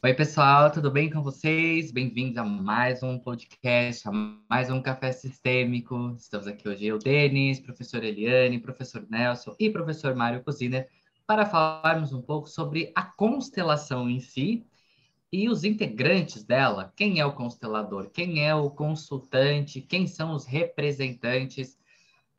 Oi, 0.00 0.14
pessoal, 0.14 0.70
tudo 0.70 0.92
bem 0.92 1.10
com 1.10 1.24
vocês? 1.24 1.90
Bem-vindos 1.90 2.36
a 2.36 2.44
mais 2.44 3.02
um 3.02 3.18
podcast, 3.18 4.08
a 4.08 4.12
mais 4.48 4.70
um 4.70 4.80
Café 4.80 5.10
Sistêmico. 5.10 6.14
Estamos 6.16 6.46
aqui 6.46 6.68
hoje 6.68 6.86
eu, 6.86 7.00
Denis, 7.00 7.58
professor 7.58 8.04
Eliane, 8.04 8.60
professor 8.60 9.04
Nelson 9.10 9.56
e 9.58 9.68
professor 9.68 10.14
Mário 10.14 10.40
Cosiner 10.44 10.88
para 11.26 11.44
falarmos 11.44 12.12
um 12.12 12.22
pouco 12.22 12.48
sobre 12.48 12.92
a 12.94 13.02
constelação 13.02 14.08
em 14.08 14.20
si 14.20 14.64
e 15.32 15.48
os 15.48 15.64
integrantes 15.64 16.44
dela. 16.44 16.92
Quem 16.94 17.18
é 17.18 17.26
o 17.26 17.34
constelador? 17.34 18.08
Quem 18.10 18.46
é 18.46 18.54
o 18.54 18.70
consultante? 18.70 19.80
Quem 19.80 20.06
são 20.06 20.32
os 20.32 20.46
representantes? 20.46 21.76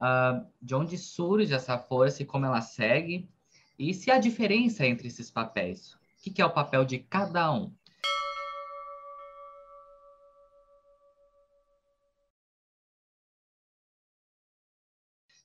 Uh, 0.02 0.48
de 0.62 0.74
onde 0.74 0.98
surge 0.98 1.54
essa 1.54 1.78
força 1.78 2.24
e 2.24 2.26
como 2.26 2.46
ela 2.46 2.62
segue? 2.62 3.30
E 3.78 3.94
se 3.94 4.10
há 4.10 4.18
diferença 4.18 4.88
entre 4.88 5.10
esses 5.10 5.30
papéis? 5.30 5.99
O 6.20 6.22
que, 6.22 6.42
é 6.42 6.46
o 6.46 6.54
papel 6.54 6.84
de 6.84 7.00
cada 7.00 7.50
um? 7.50 7.74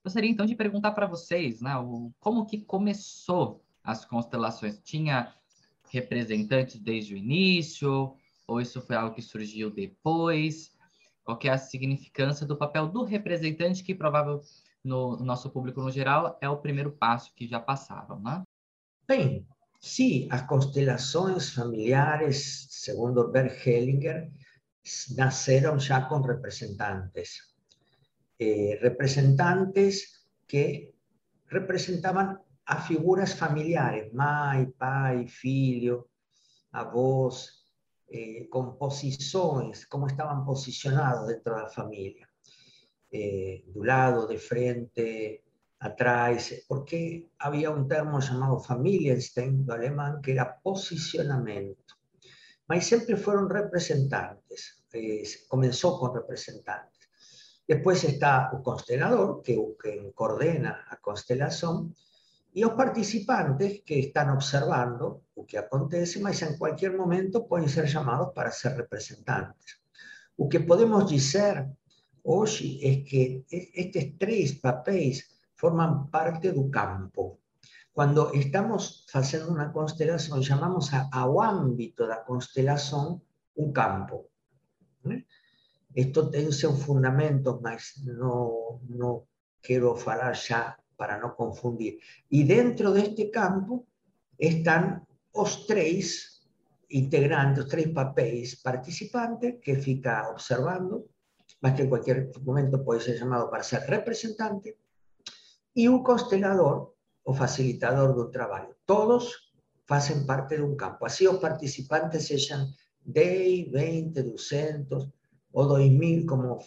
Gostaria 0.03 0.29
então 0.29 0.45
de 0.45 0.57
perguntar 0.57 0.91
para 0.91 1.07
vocês, 1.07 1.61
né, 1.61 1.77
o, 1.79 2.13
como 2.19 2.45
que 2.45 2.61
começou 2.61 3.65
as 3.85 4.05
constelações? 4.05 4.81
Tinha 4.83 5.33
representantes 5.91 6.81
desde 6.81 7.15
o 7.15 7.17
início? 7.17 8.17
Ou 8.49 8.61
isso 8.61 8.83
foi 8.83 8.97
algo 8.97 9.15
que 9.15 9.23
surgiu 9.23 9.71
depois? 9.71 10.77
Qual 11.23 11.39
é 11.45 11.51
a 11.51 11.57
significância 11.57 12.45
do 12.45 12.57
papel 12.57 12.89
do 12.89 13.05
representante, 13.05 13.85
que 13.85 13.95
provável 13.95 14.41
no, 14.83 15.17
no 15.17 15.25
nosso 15.25 15.49
público 15.51 15.81
no 15.81 15.91
geral 15.93 16.37
é 16.41 16.49
o 16.49 16.59
primeiro 16.59 16.91
passo 16.91 17.33
que 17.33 17.47
já 17.47 17.61
passaram, 17.61 18.19
né? 18.21 18.43
Bem, 19.07 19.47
Sí, 19.87 20.27
as 20.31 20.47
constelações 20.47 21.51
familiares, 21.51 22.69
segundo 22.71 23.29
Bert 23.29 23.67
Hellinger, 23.67 24.33
naceram 25.15 25.79
já 25.79 26.01
com 26.01 26.23
representantes. 26.23 27.53
Eh, 28.41 28.79
representantes 28.81 30.25
que 30.49 30.91
representavam 31.49 32.41
a 32.65 32.81
figuras 32.81 33.35
familiares, 33.35 34.11
mãe, 34.11 34.71
pai, 34.79 35.29
filho, 35.29 36.09
avós, 36.73 37.51
eh, 38.11 38.47
com 38.51 38.73
posições, 38.77 39.85
como 39.85 40.07
estavam 40.07 40.47
posicionados 40.47 41.27
dentro 41.27 41.55
da 41.57 41.69
família. 41.69 42.27
Eh, 43.13 43.63
do 43.67 43.85
lado, 43.85 44.29
de 44.29 44.39
frente, 44.39 45.43
atrás, 45.85 46.65
porque 46.67 47.29
había 47.39 47.69
un 47.69 47.87
termo 47.87 48.19
llamado 48.19 48.59
Familienstein, 48.59 49.67
do 49.67 49.75
alemán, 49.77 50.23
que 50.23 50.33
era 50.33 50.57
posicionamiento. 50.57 52.01
Mas 52.67 52.87
siempre 52.87 53.17
fueron 53.17 53.51
representantes, 53.51 54.87
eh, 54.93 55.23
comenzó 55.47 55.99
con 55.99 56.15
representantes. 56.15 57.11
Después 57.69 58.03
está 58.05 58.49
el 58.53 58.63
constelador, 58.63 59.43
que, 59.43 59.61
que 59.83 60.11
coordena 60.15 60.87
a 60.89 60.97
constelación, 60.97 61.95
y 62.55 62.63
los 62.63 62.73
participantes 62.73 63.83
que 63.85 63.99
están 63.99 64.31
observando 64.31 65.25
lo 65.37 65.45
que 65.45 65.59
acontece, 65.59 66.19
mas 66.21 66.41
en 66.41 66.57
cualquier 66.57 66.97
momento 66.97 67.47
pueden 67.47 67.69
ser 67.69 67.87
llamados 67.87 68.33
para 68.35 68.51
ser 68.51 68.77
representantes. 68.77 69.83
Lo 70.39 70.49
que 70.49 70.61
podemos 70.61 71.11
decir 71.11 71.67
hoy 72.23 72.81
es 72.83 73.11
que 73.11 73.45
estos 73.51 74.05
tres 74.19 74.55
papeles 74.61 75.34
forman 75.65 76.11
parte 76.11 76.53
del 76.53 76.71
campo. 76.71 77.41
Cuando 77.91 78.31
estamos 78.35 79.07
haciendo 79.15 79.51
una 79.51 79.73
constelación, 79.73 80.43
llamamos 80.43 80.93
a, 80.93 81.09
ao 81.11 81.41
ámbito 81.41 82.05
da 82.05 82.21
constelación 82.21 83.25
un 83.57 83.73
campo. 83.73 84.29
Esto 85.95 86.29
tiene 86.29 86.53
un 86.53 86.77
fundamento, 86.77 87.65
mas 87.65 87.97
no, 88.05 88.83
no 88.93 89.25
quiero 89.65 89.97
falar 89.97 90.37
ya 90.37 90.77
para 91.01 91.17
no 91.17 91.33
confundir. 91.35 91.97
Y 92.29 92.45
dentro 92.45 92.93
de 92.93 93.01
este 93.09 93.31
campo 93.31 93.87
están 94.37 95.01
los 95.33 95.65
tres 95.67 96.45
integrantes, 96.91 97.65
los 97.65 97.73
tres 97.73 97.89
papeles 97.89 98.61
participantes 98.61 99.57
que 99.65 99.77
fica 99.77 100.29
observando, 100.29 101.09
más 101.63 101.73
que 101.73 101.85
en 101.85 101.89
cualquier 101.89 102.29
momento 102.45 102.85
puede 102.85 103.01
ser 103.01 103.17
llamado 103.17 103.49
para 103.49 103.63
ser 103.63 103.89
representante, 103.89 104.84
y 105.75 105.89
un 105.89 106.03
constelador 106.03 106.95
o 107.25 107.35
facilitador 107.35 108.17
del 108.17 108.31
trabajo. 108.31 108.77
Todos 108.85 109.53
hacen 109.89 110.25
parte 110.25 110.57
de 110.57 110.63
un 110.63 110.77
campo. 110.77 111.07
Así 111.07 111.25
los 111.25 111.39
participantes 111.39 112.27
sean 112.27 112.69
10, 113.05 113.71
20, 113.71 114.23
200 114.23 115.11
o 115.53 115.67
2000, 115.67 116.27
como 116.27 116.59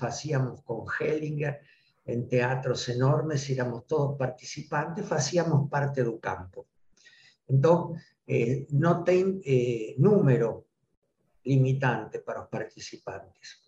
hacíamos 0.00 0.62
con 0.62 0.84
Hellinger, 0.98 1.60
en 2.06 2.28
teatros 2.28 2.88
enormes, 2.90 3.48
éramos 3.48 3.86
todos 3.86 4.18
participantes, 4.18 5.10
hacíamos 5.10 5.70
parte 5.70 6.04
del 6.04 6.20
campo. 6.20 6.66
Entonces, 7.48 8.02
eh, 8.26 8.66
no 8.70 9.02
tiene 9.02 9.40
eh, 9.44 9.94
número 9.98 10.66
limitante 11.44 12.20
para 12.20 12.40
los 12.40 12.48
participantes. 12.48 13.62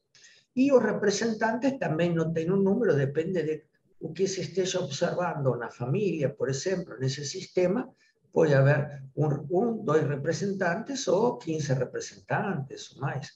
Y 0.52 0.68
los 0.68 0.82
representantes 0.82 1.78
también 1.78 2.14
no 2.14 2.32
tienen 2.32 2.52
un 2.52 2.64
número, 2.64 2.94
depende 2.94 3.42
de 3.42 3.68
o 4.00 4.12
que 4.12 4.26
se 4.26 4.40
esteja 4.42 4.80
observando 4.80 5.56
na 5.56 5.70
família, 5.70 6.28
por 6.28 6.48
exemplo, 6.48 6.98
nesse 6.98 7.24
sistema, 7.24 7.92
pode 8.32 8.52
haver 8.54 9.02
um, 9.16 9.26
um, 9.50 9.84
dois 9.84 10.06
representantes 10.06 11.08
ou 11.08 11.38
15 11.38 11.72
representantes 11.72 12.94
ou 12.94 13.00
mais. 13.00 13.32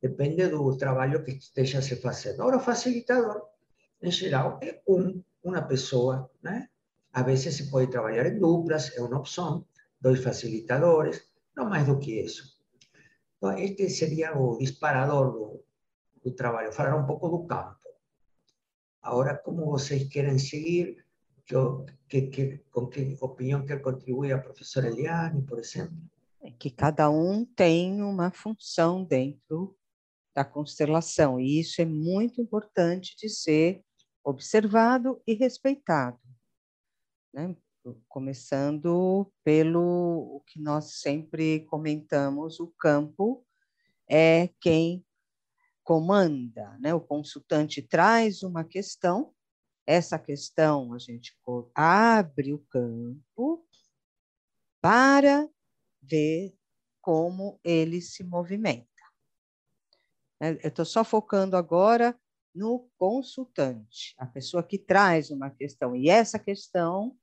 Depende 0.00 0.46
do 0.48 0.76
trabalho 0.76 1.24
que 1.24 1.32
esteja 1.32 1.80
se 1.82 1.96
fazendo. 1.96 2.42
Agora, 2.42 2.58
o 2.58 2.60
facilitador, 2.60 3.42
em 4.02 4.10
geral, 4.10 4.60
é 4.62 4.80
um, 4.86 5.22
uma 5.42 5.62
pessoa, 5.62 6.30
né? 6.42 6.68
Às 7.12 7.24
vezes 7.24 7.56
se 7.56 7.70
pode 7.70 7.90
trabalhar 7.90 8.26
em 8.26 8.38
duplas, 8.38 8.96
é 8.96 9.00
uma 9.00 9.18
opção, 9.18 9.64
dois 10.00 10.22
facilitadores, 10.22 11.22
não 11.56 11.68
mais 11.68 11.86
do 11.86 11.98
que 11.98 12.20
isso. 12.20 12.58
Então, 13.38 13.56
este 13.56 13.88
seria 13.88 14.36
o 14.36 14.58
disparador 14.58 15.32
do, 15.32 15.64
do 16.22 16.30
trabalho, 16.32 16.72
falar 16.72 16.96
um 16.96 17.06
pouco 17.06 17.28
do 17.28 17.46
campo. 17.46 17.87
Ahora, 19.08 19.40
¿cómo 19.42 19.72
ustedes 19.72 20.06
quieren 20.10 20.38
seguir? 20.38 21.02
Yo, 21.46 21.86
que, 22.06 22.28
que, 22.28 22.62
¿Con 22.70 22.90
qué 22.90 23.16
opinión 23.20 23.64
quer 23.64 23.80
contribuir 23.80 24.34
a 24.34 24.42
professora 24.42 24.88
Eliane, 24.88 25.40
por 25.40 25.58
exemplo? 25.58 25.96
É 26.42 26.50
que 26.50 26.70
cada 26.70 27.08
um 27.08 27.46
tem 27.46 28.02
uma 28.02 28.30
função 28.30 29.02
dentro 29.02 29.74
da 30.34 30.44
constelação, 30.44 31.40
e 31.40 31.58
isso 31.58 31.80
é 31.80 31.86
muito 31.86 32.42
importante 32.42 33.16
de 33.16 33.30
ser 33.30 33.82
observado 34.22 35.22
e 35.26 35.32
respeitado. 35.32 36.20
Né? 37.32 37.56
Começando 38.08 39.32
pelo 39.42 40.36
o 40.36 40.42
que 40.46 40.60
nós 40.60 41.00
sempre 41.00 41.60
comentamos, 41.60 42.60
o 42.60 42.66
campo 42.78 43.42
é 44.06 44.50
quem 44.60 45.02
comanda, 45.88 46.76
né? 46.80 46.92
O 46.92 47.00
consultante 47.00 47.80
traz 47.80 48.42
uma 48.42 48.62
questão, 48.62 49.32
essa 49.86 50.18
questão 50.18 50.92
a 50.92 50.98
gente 50.98 51.34
abre 51.74 52.52
o 52.52 52.58
campo 52.68 53.66
para 54.82 55.48
ver 56.02 56.54
como 57.00 57.58
ele 57.64 58.02
se 58.02 58.22
movimenta. 58.22 58.86
Né? 60.38 60.58
Eu 60.62 60.68
estou 60.68 60.84
só 60.84 61.02
focando 61.02 61.56
agora 61.56 62.14
no 62.54 62.86
consultante, 62.98 64.14
a 64.18 64.26
pessoa 64.26 64.62
que 64.62 64.76
traz 64.76 65.30
uma 65.30 65.48
questão. 65.48 65.96
E 65.96 66.10
essa 66.10 66.38
questão, 66.38 67.16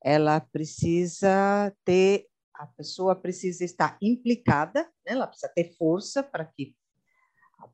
ela 0.00 0.38
precisa 0.38 1.76
ter, 1.84 2.28
a 2.54 2.64
pessoa 2.64 3.16
precisa 3.16 3.64
estar 3.64 3.98
implicada, 4.00 4.84
né? 5.04 5.14
ela 5.14 5.26
precisa 5.26 5.52
ter 5.52 5.74
força 5.76 6.22
para 6.22 6.44
que 6.44 6.76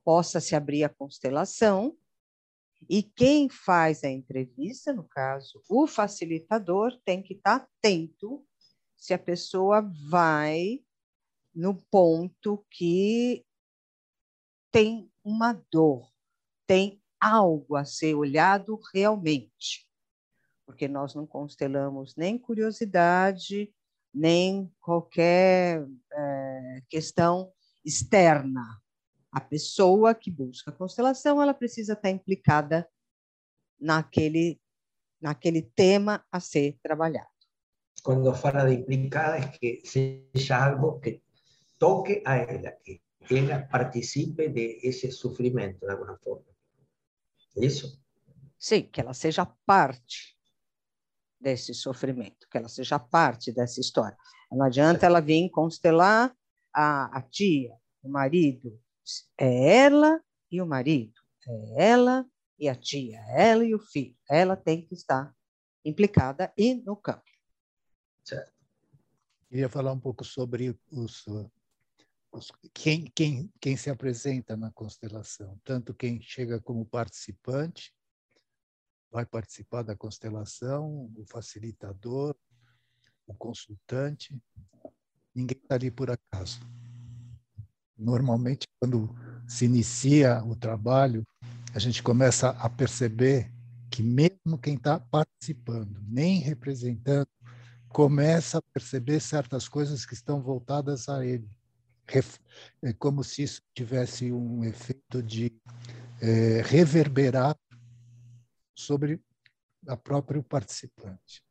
possa 0.05 0.41
se 0.41 0.55
abrir 0.55 0.85
a 0.85 0.89
constelação, 0.89 1.97
e 2.89 3.03
quem 3.03 3.49
faz 3.49 4.05
a 4.05 4.11
entrevista, 4.11 4.93
no 4.93 5.05
caso, 5.05 5.63
o 5.69 5.87
facilitador, 5.87 6.99
tem 7.05 7.23
que 7.23 7.35
estar 7.35 7.57
atento 7.57 8.45
se 8.97 9.15
a 9.15 9.19
pessoa 9.19 9.81
vai 10.09 10.81
no 11.55 11.75
ponto 11.75 12.65
que 12.71 13.45
tem 14.71 15.11
uma 15.23 15.53
dor, 15.71 16.11
tem 16.67 17.01
algo 17.21 17.77
a 17.77 17.85
ser 17.85 18.15
olhado 18.15 18.79
realmente. 18.93 19.89
Porque 20.67 20.89
nós 20.89 21.15
não 21.15 21.27
constelamos 21.27 22.17
nem 22.17 22.37
curiosidade, 22.37 23.73
nem 24.13 24.71
qualquer 24.81 25.87
é, 26.13 26.83
questão 26.89 27.53
externa 27.85 28.83
a 29.35 29.41
pessoa 29.41 30.15
que 30.15 30.31
busca 30.31 30.71
a 30.71 30.75
constelação, 30.75 31.43
ela 31.43 31.53
precisa 31.53 31.95
estar 31.95 32.09
implicada 32.09 32.89
naquele, 33.81 34.61
naquele 35.21 35.61
tema 35.61 36.25
a 36.31 36.39
ser 36.39 36.79
trabalhado. 36.81 37.27
Quando 38.05 38.33
fala 38.33 38.65
de 38.69 38.75
implicada, 38.75 39.39
é 39.39 39.49
que 39.49 39.83
seja 39.85 40.65
algo 40.65 41.01
que 41.01 41.21
toque 41.81 42.23
a 42.25 42.37
ella, 42.37 42.79
que 42.85 43.03
ella 43.29 43.67
participe 43.67 44.49
de 44.51 44.79
ese 44.85 45.11
sufrimiento 45.11 45.85
de 45.85 45.93
alguna 45.93 46.17
forma. 46.19 46.47
Isso? 47.57 48.01
Sim, 48.57 48.83
que 48.83 49.01
ela 49.01 49.15
seja 49.15 49.45
parte 49.67 50.39
desse 51.41 51.75
sofrimento, 51.75 52.47
que 52.49 52.57
ela 52.57 52.69
seja 52.69 53.01
parte 53.01 53.53
dessa 53.53 53.81
história. 53.81 54.17
Não 54.53 54.65
adianta 54.65 55.07
ela 55.07 55.21
vir 55.21 55.51
constelar 55.51 56.33
a, 56.73 57.19
a 57.19 57.21
tia, 57.23 57.75
o 58.01 58.09
marido. 58.09 58.81
É 59.39 59.77
ela 59.79 60.23
e 60.51 60.61
o 60.61 60.67
marido. 60.67 61.21
É 61.47 61.91
ela 61.91 62.27
e 62.59 62.69
a 62.69 62.75
tia, 62.75 63.19
é 63.29 63.51
ela 63.51 63.65
e 63.65 63.75
o 63.75 63.79
filho. 63.79 64.17
Ela 64.29 64.57
tem 64.57 64.87
que 64.87 64.95
estar 64.95 65.35
implicada 65.85 66.53
e 66.57 66.75
no 66.75 66.97
campo. 66.97 67.25
Certo. 68.25 68.53
Queria 69.49 69.69
falar 69.69 69.93
um 69.93 70.01
pouco 70.01 70.25
sobre 70.25 70.77
os, 70.91 71.25
os, 72.33 72.53
quem, 72.73 73.05
quem, 73.15 73.53
quem 73.61 73.77
se 73.77 73.91
apresenta 73.91 74.57
na 74.57 74.73
constelação, 74.73 75.61
tanto 75.63 75.95
quem 75.95 76.21
chega 76.21 76.61
como 76.61 76.85
participante, 76.85 77.95
vai 79.11 79.25
participar 79.25 79.83
da 79.83 79.95
constelação, 79.95 81.13
o 81.17 81.25
facilitador, 81.27 82.35
o 83.27 83.35
consultante, 83.35 84.37
ninguém 85.33 85.57
está 85.57 85.77
ali 85.77 85.91
por 85.91 86.11
acaso. 86.11 86.61
Normalmente, 87.97 88.67
quando 88.81 89.15
se 89.47 89.65
inicia 89.65 90.43
o 90.45 90.57
trabalho, 90.57 91.23
a 91.75 91.79
gente 91.79 92.03
começa 92.03 92.51
a 92.51 92.69
perceber 92.69 93.53
que 93.91 94.03
mesmo 94.03 94.59
quem 94.61 94.75
está 94.75 94.99
participando, 94.99 96.01
nem 96.09 96.41
representando, 96.41 97.29
começa 97.89 98.59
a 98.59 98.63
perceber 98.73 99.21
certas 99.21 99.69
coisas 99.69 100.05
que 100.05 100.15
estão 100.15 100.43
voltadas 100.43 101.09
a 101.09 101.25
ele. 101.25 101.49
É 102.83 102.93
como 102.93 103.23
se 103.23 103.43
isso 103.45 103.63
tivesse 103.75 104.33
um 104.33 104.65
efeito 104.65 105.23
de 105.23 105.57
é, 106.21 106.61
reverberar 106.63 107.57
sobre 108.77 109.21
a 109.87 109.97
próprio 109.97 110.43
participante. 110.43 111.43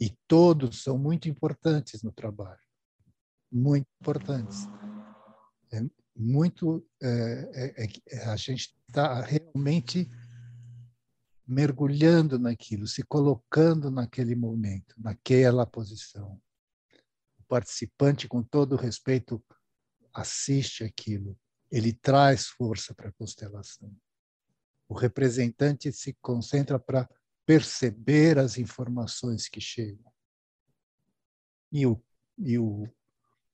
E 0.00 0.10
todos 0.26 0.82
são 0.82 0.98
muito 0.98 1.28
importantes 1.28 2.02
no 2.02 2.12
trabalho, 2.12 2.60
muito 3.50 3.86
importantes. 4.00 4.66
É 5.72 5.80
muito 6.14 6.86
é, 7.02 7.84
é, 7.84 7.86
é 8.08 8.24
a 8.26 8.36
gente 8.36 8.74
está 8.88 9.20
realmente 9.20 10.08
mergulhando 11.46 12.38
naquilo, 12.38 12.86
se 12.86 13.02
colocando 13.04 13.90
naquele 13.90 14.34
momento, 14.34 14.94
naquela 14.98 15.64
posição. 15.64 16.40
O 17.38 17.44
participante, 17.44 18.26
com 18.26 18.42
todo 18.42 18.74
respeito, 18.74 19.42
assiste 20.12 20.82
aquilo, 20.82 21.38
ele 21.70 21.92
traz 21.92 22.46
força 22.46 22.94
para 22.94 23.10
a 23.10 23.12
constelação. 23.12 23.94
O 24.88 24.94
representante 24.94 25.92
se 25.92 26.14
concentra 26.20 26.78
para 26.78 27.08
perceber 27.44 28.38
as 28.38 28.58
informações 28.58 29.48
que 29.48 29.60
chegam. 29.60 30.12
E 31.70 31.86
o, 31.86 32.02
e 32.38 32.58
o, 32.58 32.88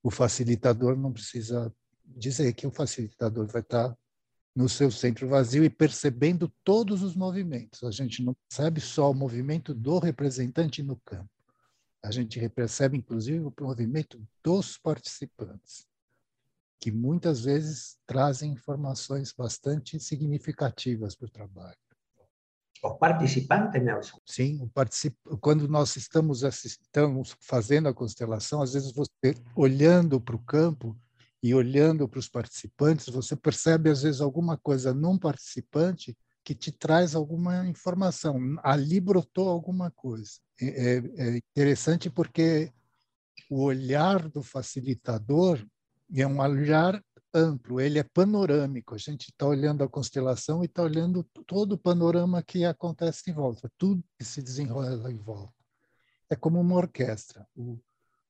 o 0.01 0.09
facilitador 0.09 0.95
não 0.95 1.11
precisa 1.11 1.73
dizer 2.15 2.53
que 2.53 2.67
o 2.67 2.71
facilitador 2.71 3.47
vai 3.47 3.61
estar 3.61 3.95
no 4.55 4.69
seu 4.69 4.91
centro 4.91 5.27
vazio 5.27 5.63
e 5.63 5.69
percebendo 5.69 6.51
todos 6.63 7.01
os 7.01 7.15
movimentos. 7.15 7.83
A 7.83 7.91
gente 7.91 8.23
não 8.23 8.35
percebe 8.47 8.79
só 8.79 9.09
o 9.09 9.15
movimento 9.15 9.73
do 9.73 9.97
representante 9.99 10.83
no 10.83 10.95
campo. 10.97 11.29
A 12.03 12.11
gente 12.11 12.47
percebe, 12.49 12.97
inclusive, 12.97 13.39
o 13.39 13.53
movimento 13.59 14.21
dos 14.43 14.77
participantes 14.77 15.87
que 16.83 16.91
muitas 16.91 17.45
vezes 17.45 17.97
trazem 18.05 18.51
informações 18.51 19.31
bastante 19.31 19.97
significativas 20.01 21.15
para 21.15 21.27
o 21.27 21.31
trabalho. 21.31 21.77
Os 22.83 22.97
participantes, 22.97 23.81
Nelson? 23.81 24.19
Sim, 24.25 24.61
o 24.61 24.67
particip... 24.67 25.15
quando 25.39 25.65
nós 25.65 25.95
estamos, 25.95 26.43
estamos 26.43 27.37
fazendo 27.39 27.87
a 27.87 27.93
constelação, 27.93 28.61
às 28.61 28.73
vezes 28.73 28.91
você, 28.91 29.33
olhando 29.55 30.19
para 30.19 30.35
o 30.35 30.43
campo 30.43 30.93
e 31.43 31.53
olhando 31.53 32.07
para 32.07 32.19
os 32.19 32.29
participantes, 32.29 33.09
você 33.09 33.35
percebe, 33.35 33.89
às 33.89 34.03
vezes, 34.03 34.21
alguma 34.21 34.57
coisa 34.57 34.93
num 34.93 35.17
participante 35.17 36.17
que 36.41 36.55
te 36.55 36.71
traz 36.71 37.15
alguma 37.15 37.67
informação. 37.67 38.39
Ali 38.63 39.01
brotou 39.01 39.49
alguma 39.49 39.91
coisa. 39.91 40.39
É, 40.61 40.67
é, 40.67 40.97
é 41.17 41.37
interessante 41.37 42.09
porque 42.09 42.71
o 43.49 43.61
olhar 43.61 44.29
do 44.29 44.41
facilitador 44.41 45.61
é 46.15 46.25
um 46.25 46.39
olhar 46.39 47.03
amplo, 47.33 47.81
ele 47.81 47.99
é 47.99 48.03
panorâmico. 48.03 48.95
A 48.95 48.97
gente 48.97 49.23
está 49.29 49.45
olhando 49.45 49.83
a 49.83 49.89
constelação 49.89 50.63
e 50.63 50.65
está 50.65 50.81
olhando 50.81 51.25
todo 51.45 51.73
o 51.73 51.77
panorama 51.77 52.41
que 52.41 52.63
acontece 52.63 53.29
em 53.29 53.33
volta, 53.33 53.69
tudo 53.77 54.01
que 54.17 54.23
se 54.23 54.41
desenrola 54.41 55.11
em 55.11 55.17
volta. 55.17 55.53
É 56.29 56.37
como 56.37 56.61
uma 56.61 56.75
orquestra. 56.75 57.45
O, 57.53 57.77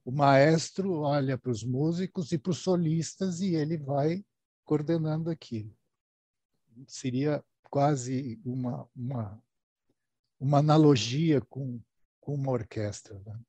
o 0.06 0.12
maestro 0.12 1.02
olha 1.02 1.38
para 1.38 1.52
os 1.52 1.64
músicos 1.64 2.32
e 2.32 2.38
para 2.38 2.52
os 2.52 2.60
solistas 2.60 3.40
e 3.40 3.56
ele 3.56 3.78
vai 3.78 4.24
coordenando 4.66 5.30
aquilo. 5.30 5.72
Seria 6.88 7.44
quase 7.70 8.40
uma, 8.46 8.88
uma, 8.96 9.42
uma 10.40 10.58
analogia 10.60 11.42
com, 11.42 11.80
com 12.20 12.34
uma 12.34 12.52
orquestra. 12.52 13.22
Né? 13.26 13.40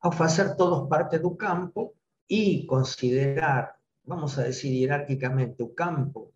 Ao 0.00 0.12
fazer 0.12 0.56
todos 0.56 0.88
parte 0.88 1.18
do 1.18 1.34
campo, 1.34 1.94
y 2.26 2.66
considerar, 2.66 3.76
vamos 4.04 4.38
a 4.38 4.44
decir 4.44 4.72
jerárquicamente, 4.72 5.62
un 5.62 5.74
campo 5.74 6.32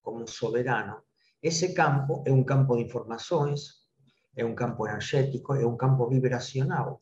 como 0.00 0.26
soberano, 0.26 1.04
ese 1.40 1.74
campo 1.74 2.22
es 2.24 2.32
un 2.32 2.44
campo 2.44 2.76
de 2.76 2.82
informaciones, 2.82 3.88
es 4.34 4.44
un 4.44 4.54
campo 4.54 4.86
energético, 4.86 5.54
es 5.54 5.64
un 5.64 5.76
campo 5.76 6.08
vibracional. 6.08 6.98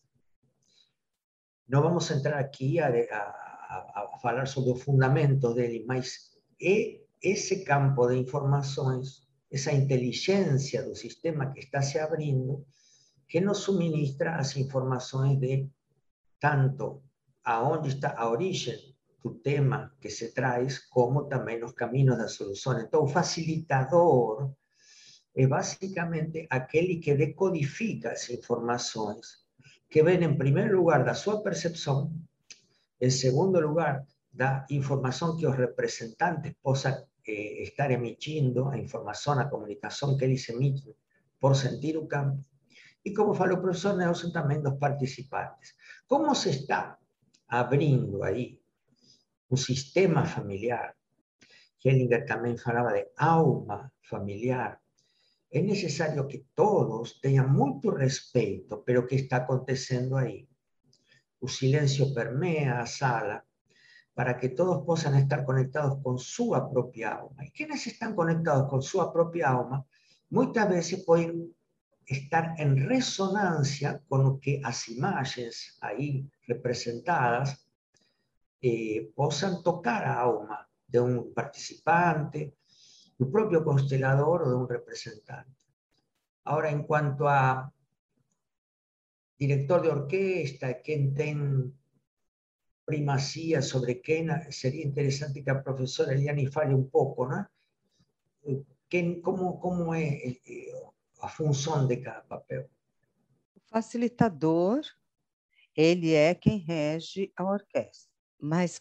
No 1.70 1.82
vamos 1.82 2.10
a 2.10 2.14
entrar 2.14 2.36
aquí 2.36 2.80
a, 2.80 2.90
hablar 4.24 4.48
sobre 4.48 4.70
los 4.70 4.82
fundamentos 4.82 5.54
dele, 5.54 5.84
mas 5.86 6.36
ese 6.58 7.62
campo 7.62 8.08
de 8.08 8.16
informaciones, 8.16 9.28
esa 9.48 9.72
inteligencia 9.72 10.82
del 10.82 10.96
sistema 10.96 11.52
que 11.52 11.60
está 11.60 11.80
se 11.80 12.00
abriendo, 12.00 12.66
que 13.28 13.40
nos 13.40 13.58
suministra 13.58 14.36
las 14.36 14.56
informaciones 14.56 15.38
de 15.38 15.70
tanto 16.40 17.04
aonde 17.44 17.90
está 17.90 18.10
a 18.18 18.28
origem 18.28 18.96
do 19.22 19.38
tema 19.38 19.94
que 20.00 20.10
se 20.10 20.34
traz, 20.34 20.80
como 20.88 21.28
também 21.28 21.62
os 21.62 21.74
caminhos 21.74 22.18
da 22.18 22.26
solução. 22.26 22.80
Então, 22.80 23.04
o 23.04 23.08
facilitador 23.08 24.52
é 25.36 25.46
basicamente 25.46 26.48
aquele 26.50 26.98
que 26.98 27.14
decodifica 27.14 28.10
as 28.10 28.28
informações 28.28 29.48
que 29.90 30.02
vêm, 30.02 30.22
em 30.22 30.36
primeiro 30.36 30.78
lugar, 30.78 31.04
da 31.04 31.14
sua 31.14 31.42
percepção, 31.42 32.12
em 33.00 33.10
segundo 33.10 33.58
lugar, 33.60 34.06
da 34.32 34.64
informação 34.70 35.36
que 35.36 35.46
os 35.46 35.56
representantes 35.56 36.54
possam 36.62 36.92
eh, 37.26 37.62
estar 37.62 37.90
emitindo, 37.90 38.68
a 38.68 38.78
informação, 38.78 39.38
a 39.38 39.50
comunicação 39.50 40.16
que 40.16 40.24
eles 40.24 40.48
emitem 40.48 40.94
por 41.40 41.56
sentir 41.56 41.96
o 41.96 42.06
campo. 42.06 42.40
E 43.04 43.12
como 43.12 43.34
falou 43.34 43.58
o 43.58 43.60
professor 43.60 43.96
Nelson, 43.96 44.30
também 44.30 44.60
dos 44.60 44.78
participantes. 44.78 45.74
Como 46.06 46.34
se 46.34 46.50
está 46.50 46.96
abrindo 47.48 48.22
aí 48.22 48.60
um 49.50 49.56
sistema 49.56 50.24
familiar, 50.24 50.94
Hellinger 51.84 52.26
também 52.26 52.56
falava 52.56 52.92
de 52.92 53.08
alma 53.16 53.90
familiar, 54.02 54.80
é 55.50 55.60
necessário 55.60 56.28
que 56.28 56.46
todos 56.54 57.20
tenham 57.20 57.48
muito 57.48 57.90
respeito 57.90 58.78
pelo 58.78 59.06
que 59.06 59.16
está 59.16 59.38
acontecendo 59.38 60.16
aí. 60.16 60.48
O 61.40 61.48
silêncio 61.48 62.14
permeia 62.14 62.80
a 62.80 62.86
sala 62.86 63.42
para 64.14 64.34
que 64.34 64.50
todos 64.50 64.84
possam 64.84 65.18
estar 65.18 65.44
conectados 65.44 66.02
com 66.02 66.16
sua 66.18 66.68
própria 66.68 67.14
alma. 67.14 67.44
E 67.44 67.50
quienes 67.50 67.86
estão 67.86 68.14
conectados 68.14 68.68
com 68.70 68.80
sua 68.80 69.12
própria 69.12 69.48
alma, 69.48 69.86
muitas 70.30 70.68
vezes 70.68 71.04
podem 71.04 71.52
estar 72.06 72.54
en 72.58 72.76
resonancia 72.88 74.02
con 74.08 74.24
lo 74.24 74.38
que 74.38 74.60
las 74.60 74.88
imágenes 74.88 75.78
ahí 75.80 76.28
representadas 76.46 77.66
eh, 78.60 79.12
tocar 79.64 80.04
a 80.04 80.20
alma 80.20 80.68
de 80.86 81.00
un 81.00 81.32
participante, 81.32 82.56
un 83.20 83.30
propio 83.30 83.62
constelador 83.62 84.42
o 84.42 84.50
de 84.50 84.56
un 84.56 84.68
representante. 84.68 85.64
Ahora, 86.44 86.70
en 86.70 86.84
cuanto 86.84 87.28
a 87.28 87.72
director 89.38 89.82
de 89.82 89.90
orquesta, 89.90 90.80
quien 90.80 91.14
tiene 91.14 91.70
primacía 92.84 93.62
sobre 93.62 94.00
quién, 94.00 94.30
sería 94.50 94.84
interesante 94.84 95.44
que 95.44 95.52
la 95.52 95.62
profesora 95.62 96.12
Eliani 96.12 96.46
fale 96.46 96.74
un 96.74 96.88
poco, 96.90 97.28
¿no? 97.28 97.46
¿Cómo, 99.22 99.60
cómo 99.60 99.94
es, 99.94 100.40
eh, 100.46 100.72
a 101.20 101.28
função 101.28 101.86
de 101.86 101.98
cada 101.98 102.22
papel. 102.22 102.68
O 103.54 103.60
facilitador, 103.68 104.80
ele 105.76 106.14
é 106.14 106.34
quem 106.34 106.58
rege 106.58 107.32
a 107.36 107.44
orquestra, 107.44 108.10
mas 108.38 108.80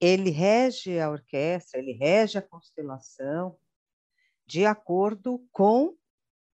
ele 0.00 0.30
rege 0.30 1.00
a 1.00 1.10
orquestra, 1.10 1.80
ele 1.80 1.92
rege 1.92 2.38
a 2.38 2.42
constelação 2.42 3.58
de 4.48 4.64
acordo 4.64 5.46
com, 5.52 5.94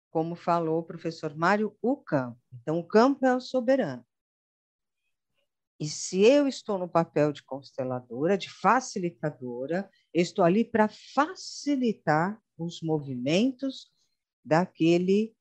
como 0.10 0.34
falou 0.34 0.80
o 0.80 0.84
professor 0.84 1.36
Mário, 1.36 1.78
o 1.82 1.98
campo. 1.98 2.40
Então, 2.54 2.80
o 2.80 2.88
campo 2.88 3.26
é 3.26 3.36
o 3.36 3.42
soberano. 3.42 4.06
E 5.78 5.90
se 5.90 6.22
eu 6.22 6.48
estou 6.48 6.78
no 6.78 6.88
papel 6.88 7.34
de 7.34 7.44
consteladora, 7.44 8.38
de 8.38 8.50
facilitadora, 8.50 9.90
eu 10.14 10.22
estou 10.22 10.46
ali 10.46 10.64
para 10.64 10.88
facilitar 10.88 12.42
os 12.58 12.82
movimentos 12.82 13.92
daquele 14.46 15.36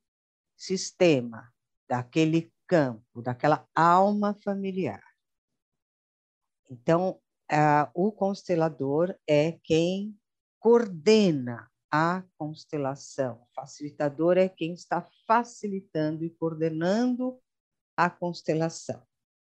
sistema, 0.57 1.53
daquele 1.89 2.53
campo, 2.67 3.23
daquela 3.23 3.69
alma 3.77 4.35
familiar. 4.43 5.05
Então, 6.69 7.21
uh, 7.53 7.91
o 7.95 8.11
constelador 8.11 9.15
é 9.25 9.53
quem 9.63 10.19
coordena 10.59 11.70
a 11.91 12.23
constelação. 12.39 13.43
O 13.43 13.47
facilitador 13.55 14.39
é 14.39 14.49
quem 14.49 14.73
está 14.73 15.07
facilitando 15.27 16.25
e 16.25 16.31
coordenando 16.31 17.39
a 17.97 18.09
constelação. 18.09 19.03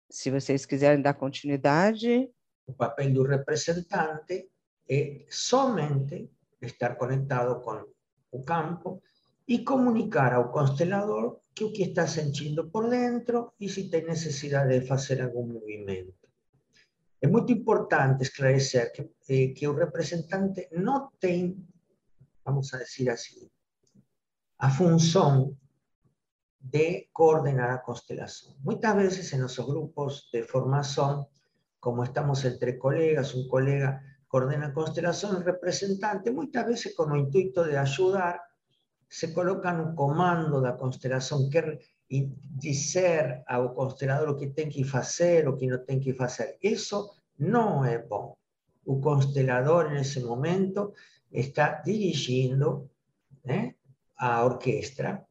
Se 0.10 0.30
vocês 0.32 0.66
quiserem 0.66 1.02
dar 1.02 1.16
continuidade. 1.16 2.32
O 2.66 2.74
papel 2.74 3.14
do 3.14 3.24
representante 3.24 4.50
é 4.90 5.26
somente 5.30 6.32
estar 6.62 6.96
conectado 6.96 7.62
com 7.62 7.86
o 8.32 8.44
campo 8.44 9.02
e 9.48 9.64
comunicar 9.64 10.34
ao 10.34 10.52
constelador 10.52 11.40
que 11.56 11.64
o 11.64 11.72
que 11.72 11.84
está 11.84 12.06
sentindo 12.06 12.70
por 12.70 12.90
dentro 12.90 13.54
e 13.60 13.68
se 13.70 13.90
tem 13.90 14.06
necessidade 14.06 14.80
de 14.80 14.86
fazer 14.86 15.22
algum 15.22 15.48
movimento. 15.48 16.28
É 17.20 17.28
muito 17.28 17.52
importante 17.52 18.24
esclarecer 18.24 18.92
que, 18.94 19.10
eh, 19.30 19.48
que 19.56 19.68
o 19.68 19.74
representante 19.74 20.68
não 20.72 21.10
tem, 21.20 21.66
vamos 22.48 22.74
a 22.74 22.78
dizer 22.78 23.10
assim, 23.10 23.50
a 24.58 24.70
função 24.70 25.56
de 26.60 27.10
coordenar 27.12 27.72
a 27.72 27.78
constelação. 27.80 28.56
Muitas 28.64 28.96
vezes 28.96 29.34
em 29.34 29.40
nossos 29.40 29.66
grupos 29.66 30.30
de 30.32 30.44
formação, 30.44 31.28
como 31.80 32.04
estamos 32.04 32.44
entre 32.46 32.74
colegas, 32.74 33.36
um 33.36 33.48
colega 33.48 34.02
coordena 34.30 34.68
a 34.68 34.72
constelação, 34.72 35.32
o 35.36 35.44
representante, 35.44 36.32
muitas 36.32 36.66
vezes 36.66 36.96
com 36.96 37.04
o 37.04 37.18
intuito 37.18 37.64
de 37.66 37.76
ajudar, 37.76 38.42
se 39.10 39.34
coloca 39.34 39.72
no 39.72 39.94
comando 39.94 40.62
da 40.62 40.74
constelação, 40.74 41.50
quer 41.50 41.80
dizer 42.10 43.44
ao 43.48 43.74
constelador 43.74 44.30
o 44.30 44.38
que 44.38 44.48
tem 44.48 44.70
que 44.70 44.84
fazer, 44.84 45.48
o 45.48 45.56
que 45.56 45.68
não 45.68 45.84
tem 45.86 46.00
que 46.00 46.14
fazer. 46.14 46.58
Isso 46.62 47.10
não 47.38 47.86
é 47.86 47.98
bom. 48.00 48.36
O 48.86 49.00
constelador, 49.00 49.90
nesse 49.92 50.20
momento, 50.22 50.94
está 51.32 51.82
dirigindo 51.82 52.90
né, 53.44 53.76
a 54.18 54.44
orquestra, 54.44 55.26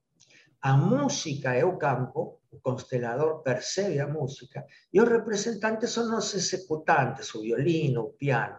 a 0.61 0.77
música 0.77 1.55
é 1.55 1.65
o 1.65 1.77
campo, 1.77 2.41
constelador 2.63 3.43
percebe 3.43 4.01
a 4.01 4.09
música, 4.09 4.67
e 4.93 5.01
os 5.01 5.09
representantes 5.09 5.91
são 5.91 6.19
os 6.19 6.35
executantes, 6.35 7.33
o 7.35 7.43
violino, 7.43 8.01
o 8.03 8.13
piano. 8.13 8.59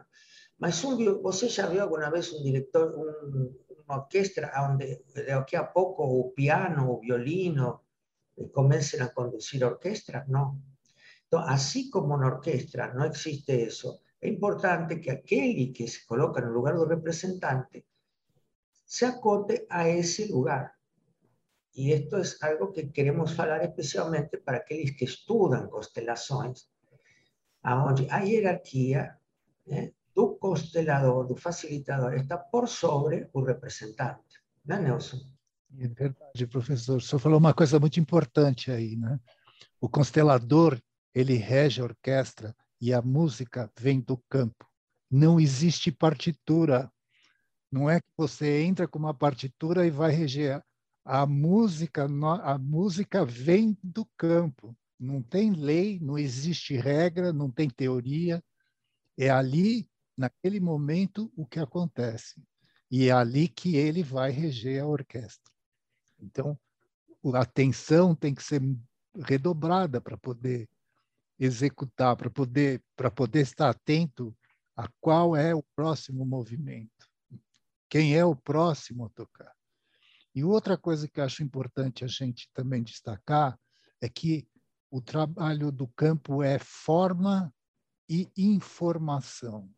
Mas 0.57 0.83
um, 0.83 1.21
você 1.21 1.49
já 1.49 1.67
viu 1.67 1.89
vez 2.09 2.31
um 2.31 2.41
diretor, 2.41 2.95
um, 2.97 3.53
uma 3.83 3.97
orquestra 3.97 4.51
onde 4.69 5.03
daqui 5.27 5.55
a 5.55 5.63
pouco 5.63 6.03
o 6.03 6.31
piano, 6.31 6.91
o 6.91 6.99
violino 6.99 7.81
comecem 8.53 9.01
a 9.01 9.09
conduzir 9.09 9.63
orquestra? 9.63 10.25
Não. 10.27 10.57
Então, 11.27 11.41
assim 11.41 11.89
como 11.89 12.17
na 12.17 12.27
orquestra 12.27 12.93
não 12.93 13.05
existe 13.05 13.51
isso, 13.51 13.99
é 14.21 14.27
importante 14.29 14.99
que 14.99 15.09
aquele 15.09 15.67
que 15.71 15.87
se 15.87 16.05
coloca 16.05 16.41
no 16.41 16.51
lugar 16.51 16.75
do 16.75 16.85
representante 16.85 17.85
se 18.85 19.05
acote 19.05 19.65
a 19.69 19.87
esse 19.87 20.31
lugar. 20.31 20.73
E 21.75 21.93
isto 21.93 22.15
é 22.15 22.51
algo 22.51 22.71
que 22.71 22.87
queremos 22.87 23.33
falar 23.33 23.63
especialmente 23.63 24.37
para 24.37 24.57
aqueles 24.57 24.91
que 24.91 25.05
estudam 25.05 25.69
constelações, 25.69 26.67
onde 27.63 28.09
a 28.09 28.19
hierarquia 28.19 29.15
né, 29.67 29.91
do 30.15 30.35
constelador, 30.37 31.27
do 31.27 31.35
facilitador, 31.35 32.13
está 32.13 32.37
por 32.37 32.67
sobre 32.67 33.29
o 33.33 33.41
representante. 33.43 34.41
Né, 34.65 34.79
Nelson? 34.79 35.19
É 35.77 35.87
verdade, 35.87 36.47
professor. 36.47 36.97
O 36.97 37.01
senhor 37.01 37.19
falou 37.19 37.37
uma 37.37 37.53
coisa 37.53 37.79
muito 37.79 37.99
importante 37.99 38.71
aí, 38.71 38.95
né? 38.95 39.19
O 39.79 39.87
constelador, 39.87 40.81
ele 41.13 41.35
rege 41.35 41.81
a 41.81 41.83
orquestra 41.83 42.55
e 42.79 42.93
a 42.93 43.01
música 43.01 43.71
vem 43.77 43.99
do 43.99 44.17
campo. 44.29 44.65
Não 45.09 45.39
existe 45.39 45.91
partitura. 45.91 46.91
Não 47.71 47.89
é 47.89 47.99
que 47.99 48.09
você 48.15 48.63
entra 48.63 48.87
com 48.87 48.99
uma 48.99 49.13
partitura 49.13 49.85
e 49.85 49.89
vai 49.89 50.11
reger. 50.11 50.63
A 51.03 51.25
música, 51.25 52.05
a 52.43 52.57
música 52.57 53.25
vem 53.25 53.77
do 53.83 54.05
campo. 54.17 54.75
Não 54.99 55.21
tem 55.21 55.51
lei, 55.51 55.99
não 55.99 56.17
existe 56.17 56.75
regra, 56.75 57.31
não 57.31 57.49
tem 57.49 57.69
teoria. 57.69 58.43
É 59.17 59.29
ali 59.29 59.89
naquele 60.15 60.59
momento, 60.59 61.31
o 61.35 61.45
que 61.45 61.59
acontece. 61.59 62.41
E 62.89 63.07
é 63.07 63.11
ali 63.11 63.47
que 63.47 63.75
ele 63.75 64.03
vai 64.03 64.31
reger 64.31 64.81
a 64.81 64.87
orquestra. 64.87 65.51
Então, 66.19 66.57
a 67.33 67.41
atenção 67.41 68.15
tem 68.15 68.33
que 68.33 68.43
ser 68.43 68.61
redobrada 69.25 70.01
para 70.01 70.17
poder 70.17 70.67
executar, 71.39 72.15
para 72.15 72.29
poder, 72.29 72.83
para 72.95 73.11
poder 73.11 73.41
estar 73.41 73.69
atento 73.69 74.35
a 74.75 74.87
qual 74.99 75.35
é 75.35 75.53
o 75.53 75.63
próximo 75.75 76.25
movimento, 76.25 77.07
quem 77.89 78.15
é 78.15 78.25
o 78.25 78.35
próximo 78.35 79.05
a 79.05 79.09
tocar. 79.09 79.53
E 80.33 80.43
outra 80.43 80.77
coisa 80.77 81.07
que 81.07 81.19
acho 81.19 81.43
importante 81.43 82.03
a 82.03 82.07
gente 82.07 82.49
também 82.53 82.83
destacar 82.83 83.59
é 83.99 84.07
que 84.07 84.47
o 84.91 85.01
trabalho 85.01 85.71
do 85.71 85.87
campo 85.87 86.43
é 86.43 86.59
forma 86.59 87.53
e 88.09 88.29
informação. 88.37 89.69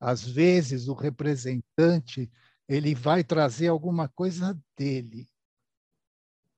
Às 0.00 0.22
vezes 0.22 0.88
o 0.88 0.94
representante 0.94 2.30
ele 2.68 2.94
vai 2.94 3.24
trazer 3.24 3.68
alguma 3.68 4.08
coisa 4.08 4.60
dele. 4.76 5.28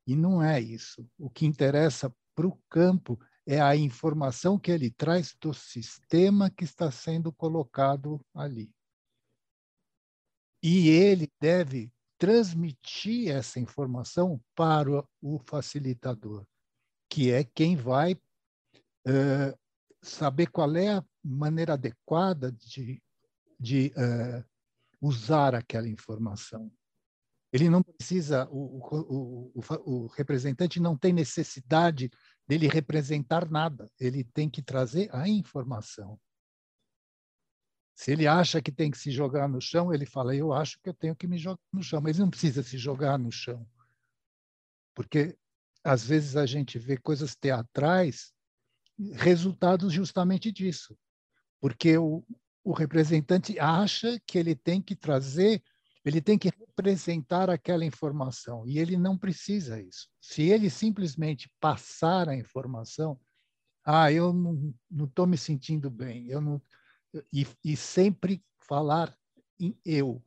E 0.06 0.16
não 0.16 0.42
é 0.42 0.60
isso. 0.60 1.08
O 1.18 1.30
que 1.30 1.46
interessa 1.46 2.12
para 2.34 2.46
o 2.46 2.60
campo 2.68 3.18
é 3.50 3.60
a 3.60 3.74
informação 3.74 4.56
que 4.56 4.70
ele 4.70 4.90
traz 4.90 5.34
do 5.40 5.52
sistema 5.52 6.48
que 6.48 6.62
está 6.62 6.90
sendo 6.90 7.32
colocado 7.32 8.24
ali. 8.32 8.70
E 10.62 10.88
ele 10.88 11.28
deve 11.40 11.90
transmitir 12.16 13.30
essa 13.34 13.58
informação 13.58 14.40
para 14.54 15.04
o 15.20 15.38
facilitador, 15.40 16.46
que 17.08 17.32
é 17.32 17.42
quem 17.42 17.74
vai 17.74 18.12
uh, 18.12 19.58
saber 20.00 20.46
qual 20.46 20.76
é 20.76 20.98
a 20.98 21.04
maneira 21.24 21.72
adequada 21.72 22.52
de 22.52 23.02
de 23.60 23.88
uh, 23.88 24.42
usar 25.02 25.54
aquela 25.54 25.86
informação. 25.86 26.72
Ele 27.52 27.68
não 27.68 27.82
precisa, 27.82 28.48
o, 28.50 28.78
o, 28.78 29.52
o, 29.54 30.04
o, 30.04 30.06
representante 30.06 30.80
não 30.80 30.96
tem 30.96 31.12
necessidade 31.12 32.08
dele 32.50 32.66
representar 32.66 33.48
nada, 33.48 33.88
ele 34.00 34.24
tem 34.24 34.50
que 34.50 34.60
trazer 34.60 35.08
a 35.14 35.28
informação. 35.28 36.20
Se 37.94 38.10
ele 38.10 38.26
acha 38.26 38.60
que 38.60 38.72
tem 38.72 38.90
que 38.90 38.98
se 38.98 39.12
jogar 39.12 39.48
no 39.48 39.60
chão, 39.60 39.94
ele 39.94 40.04
fala: 40.04 40.34
Eu 40.34 40.52
acho 40.52 40.80
que 40.80 40.88
eu 40.88 40.94
tenho 40.94 41.14
que 41.14 41.28
me 41.28 41.38
jogar 41.38 41.62
no 41.72 41.80
chão, 41.80 42.00
mas 42.00 42.16
ele 42.16 42.24
não 42.24 42.30
precisa 42.30 42.60
se 42.64 42.76
jogar 42.76 43.16
no 43.20 43.30
chão. 43.30 43.64
Porque 44.96 45.38
às 45.84 46.04
vezes 46.04 46.34
a 46.34 46.44
gente 46.44 46.76
vê 46.76 46.96
coisas 46.96 47.36
teatrais, 47.36 48.32
resultados 49.12 49.92
justamente 49.92 50.50
disso. 50.50 50.98
Porque 51.60 51.96
o, 51.98 52.24
o 52.64 52.72
representante 52.72 53.60
acha 53.60 54.18
que 54.26 54.36
ele 54.36 54.56
tem 54.56 54.82
que 54.82 54.96
trazer, 54.96 55.62
ele 56.04 56.20
tem 56.20 56.38
que 56.38 56.48
representar 56.48 57.50
aquela 57.50 57.84
informação, 57.84 58.66
e 58.66 58.78
ele 58.78 58.96
não 58.96 59.18
precisa 59.18 59.80
isso. 59.80 60.08
Se 60.20 60.42
ele 60.42 60.70
simplesmente 60.70 61.50
passar 61.60 62.28
a 62.28 62.36
informação, 62.36 63.20
ah, 63.84 64.10
eu 64.12 64.32
não 64.32 65.04
estou 65.04 65.26
me 65.26 65.36
sentindo 65.36 65.90
bem, 65.90 66.26
eu 66.28 66.40
não, 66.40 66.62
e, 67.32 67.46
e 67.64 67.76
sempre 67.76 68.42
falar 68.66 69.14
em 69.58 69.78
eu, 69.84 70.22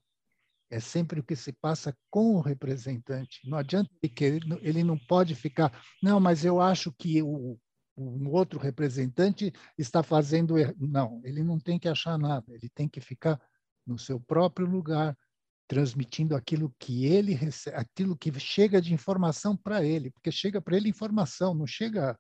é 0.70 0.80
sempre 0.80 1.20
o 1.20 1.24
que 1.24 1.36
se 1.36 1.54
passa 1.54 1.96
com 2.10 2.36
o 2.36 2.42
representante. 2.42 3.48
Não 3.48 3.60
adianta 3.60 3.92
querer, 4.16 4.42
ele 4.62 4.84
não 4.84 4.98
pode 4.98 5.36
ficar, 5.36 5.72
não, 6.02 6.20
mas 6.20 6.44
eu 6.44 6.60
acho 6.60 6.92
que 6.92 7.22
o, 7.22 7.60
um 7.96 8.28
outro 8.32 8.60
representante 8.60 9.54
está 9.78 10.02
fazendo. 10.02 10.58
Er-, 10.58 10.76
não, 10.80 11.22
ele 11.24 11.44
não 11.44 11.60
tem 11.60 11.78
que 11.78 11.88
achar 11.88 12.18
nada, 12.18 12.46
ele 12.50 12.70
tem 12.70 12.90
que 12.90 13.00
ficar 13.00 13.40
no 13.86 14.00
seu 14.00 14.20
próprio 14.20 14.66
lugar, 14.66 15.16
transmitindo 15.68 16.36
aquilo 16.36 16.74
que 16.80 17.06
ele 17.06 17.34
recebe, 17.34 17.78
aquilo 17.78 18.18
que 18.18 18.32
chega 18.40 18.82
de 18.82 18.94
informação 18.94 19.56
para 19.56 19.84
ele, 19.84 20.12
porque 20.12 20.32
chega 20.32 20.62
para 20.62 20.76
ele 20.76 20.90
informação, 20.90 21.54
não 21.54 21.66
chega, 21.66 22.18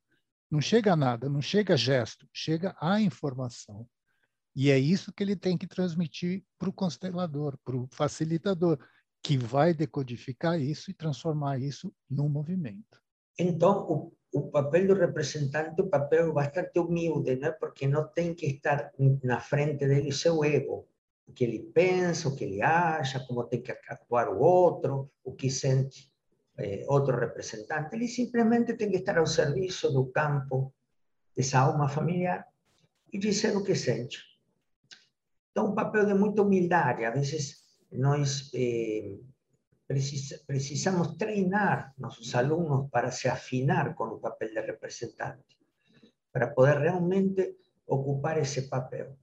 não 0.49 0.61
chega 0.61 0.95
nada, 0.95 1.29
não 1.29 1.41
chega 1.41 1.77
gesto, 1.77 2.27
chega 2.33 2.75
a 2.79 3.01
informação. 3.01 3.87
E 4.55 4.69
é 4.69 4.77
isso 4.77 5.11
que 5.11 5.23
ele 5.23 5.35
tem 5.35 5.57
que 5.57 5.67
transmitir 5.67 6.43
para 6.59 6.69
o 6.69 6.73
constelador, 6.73 7.57
para 7.63 7.75
o 7.75 7.87
facilitador, 7.91 8.77
que 9.21 9.37
vai 9.37 9.73
decodificar 9.73 10.59
isso 10.59 10.91
e 10.91 10.93
transformar 10.93 11.59
isso 11.59 11.93
num 12.09 12.29
movimento. 12.29 13.01
Então, 13.39 13.85
o, 13.89 14.13
o 14.31 14.51
papel 14.51 14.87
do 14.87 14.93
representante 14.93 15.79
é 15.79 15.83
um 15.83 15.89
papel 15.89 16.33
bastante 16.33 16.77
humilde, 16.77 17.35
né? 17.35 17.51
porque 17.51 17.87
não 17.87 18.07
tem 18.07 18.35
que 18.35 18.45
estar 18.45 18.91
na 19.23 19.39
frente 19.39 19.87
dele 19.87 20.11
seu 20.11 20.43
ego, 20.43 20.87
que 21.31 21.43
ele 21.43 21.59
pensa, 21.73 22.27
o 22.27 22.35
que 22.35 22.43
ele 22.43 22.61
acha, 22.61 23.25
como 23.25 23.43
tem 23.45 23.61
que 23.61 23.71
actuar 23.71 24.29
o 24.29 24.39
outro, 24.39 25.09
o 25.23 25.33
que 25.33 25.49
sente 25.49 26.11
eh, 26.57 26.85
outro 26.87 27.17
representante. 27.17 27.95
Ele 27.95 28.07
simplesmente 28.07 28.73
tem 28.75 28.89
que 28.89 28.97
estar 28.97 29.17
ao 29.17 29.25
serviço 29.25 29.91
do 29.91 30.07
campo 30.07 30.73
dessa 31.35 31.59
alma 31.59 31.87
familiar 31.87 32.45
e 33.11 33.17
dizer 33.17 33.55
o 33.55 33.63
que 33.63 33.75
sente. 33.75 34.19
Então, 35.51 35.71
um 35.71 35.75
papel 35.75 36.05
de 36.05 36.13
muita 36.13 36.41
humildade. 36.41 37.05
Às 37.05 37.13
vezes, 37.13 37.63
nós 37.91 38.51
eh, 38.53 39.17
precisamos 40.47 41.15
treinar 41.15 41.93
nossos 41.97 42.33
alunos 42.35 42.89
para 42.89 43.11
se 43.11 43.27
afinar 43.27 43.93
com 43.95 44.05
o 44.05 44.19
papel 44.19 44.49
de 44.49 44.61
representante, 44.61 45.57
para 46.31 46.47
poder 46.47 46.79
realmente 46.79 47.57
ocupar 47.87 48.37
esse 48.37 48.63
papel. 48.63 49.17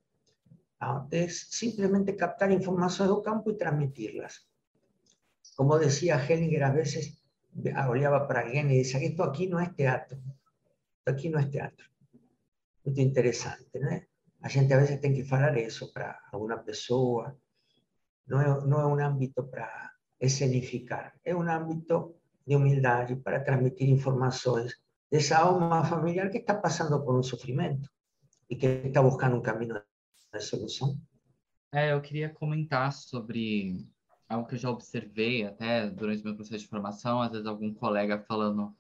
É 1.11 1.29
simplesmente 1.29 2.15
captar 2.15 2.51
informações 2.51 3.11
do 3.11 3.21
campo 3.21 3.51
e 3.51 3.57
transmitirlas. 3.57 4.47
Como 5.57 5.79
decía 5.79 6.17
Hellinger, 6.17 6.63
a 6.65 6.71
veces 6.71 7.21
olhava 7.89 8.27
para 8.27 8.41
alguém 8.41 8.65
e 8.73 8.83
dizia: 8.83 9.05
Esto 9.05 9.23
aqui 9.23 9.47
não 9.47 9.61
é 9.61 9.69
teatro. 9.69 10.17
Esto 10.99 11.09
aqui 11.09 11.29
não 11.29 11.39
é 11.39 11.47
teatro. 11.47 11.85
Muito 12.85 13.01
interessante, 13.01 13.79
né? 13.79 14.07
A 14.41 14.49
gente 14.49 14.73
a 14.73 14.79
vezes 14.79 14.99
tem 15.01 15.13
que 15.13 15.23
falar 15.23 15.55
isso 15.59 15.93
para 15.93 16.19
alguma 16.33 16.57
pessoa. 16.59 17.37
Não 18.27 18.41
é, 18.41 18.67
não 18.67 18.81
é 18.81 18.87
um 18.87 19.07
âmbito 19.07 19.43
para 19.45 19.91
escenificar, 20.19 21.15
é 21.25 21.35
um 21.35 21.43
âmbito 21.43 22.15
de 22.47 22.55
humildade 22.55 23.17
para 23.17 23.41
transmitir 23.41 23.89
informações 23.89 24.81
dessa 25.11 25.39
alma 25.39 25.85
familiar 25.85 26.31
que 26.31 26.39
está 26.39 26.55
passando 26.55 27.03
por 27.05 27.19
um 27.19 27.23
sofrimento 27.23 27.91
e 28.49 28.55
que 28.55 28.67
está 28.67 29.03
buscando 29.03 29.37
um 29.37 29.43
caminho 29.43 29.75
de 30.39 30.45
solução. 30.45 30.99
É, 31.73 31.93
eu 31.93 32.01
queria 32.01 32.29
comentar 32.29 32.93
sobre 32.93 33.87
algo 34.29 34.49
que 34.49 34.55
eu 34.55 34.59
já 34.59 34.71
observei 34.71 35.45
até 35.45 35.89
durante 35.89 36.25
meu 36.25 36.35
processo 36.35 36.65
de 36.65 36.69
formação, 36.69 37.21
às 37.21 37.33
vezes 37.33 37.47
algum 37.47 37.73
colega 37.73 38.19
falando 38.19 38.75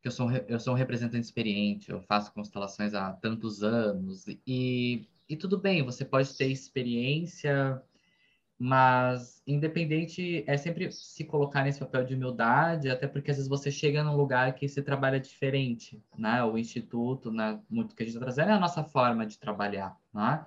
que 0.00 0.08
eu 0.08 0.12
sou, 0.12 0.30
eu 0.30 0.60
sou 0.60 0.74
um 0.74 0.76
representante 0.76 1.24
experiente, 1.24 1.90
eu 1.90 2.00
faço 2.02 2.32
constelações 2.32 2.94
há 2.94 3.12
tantos 3.12 3.62
anos, 3.62 4.26
e, 4.46 5.08
e 5.28 5.36
tudo 5.36 5.58
bem, 5.58 5.82
você 5.82 6.04
pode 6.04 6.36
ter 6.36 6.50
experiência 6.50 7.82
mas, 8.58 9.42
independente, 9.46 10.44
é 10.46 10.56
sempre 10.56 10.90
se 10.92 11.24
colocar 11.24 11.64
nesse 11.64 11.80
papel 11.80 12.04
de 12.04 12.14
humildade, 12.14 12.88
até 12.88 13.06
porque 13.06 13.30
às 13.30 13.36
vezes 13.36 13.48
você 13.48 13.70
chega 13.70 14.02
num 14.02 14.16
lugar 14.16 14.54
que 14.54 14.68
se 14.68 14.80
trabalha 14.82 15.18
diferente, 15.18 16.02
né? 16.16 16.42
O 16.44 16.56
instituto, 16.56 17.32
né? 17.32 17.60
Muito 17.68 17.94
que 17.94 18.02
a 18.02 18.06
gente 18.06 18.14
está 18.14 18.24
trazendo 18.24 18.50
é 18.50 18.54
a 18.54 18.60
nossa 18.60 18.84
forma 18.84 19.26
de 19.26 19.38
trabalhar, 19.38 19.96
né? 20.12 20.46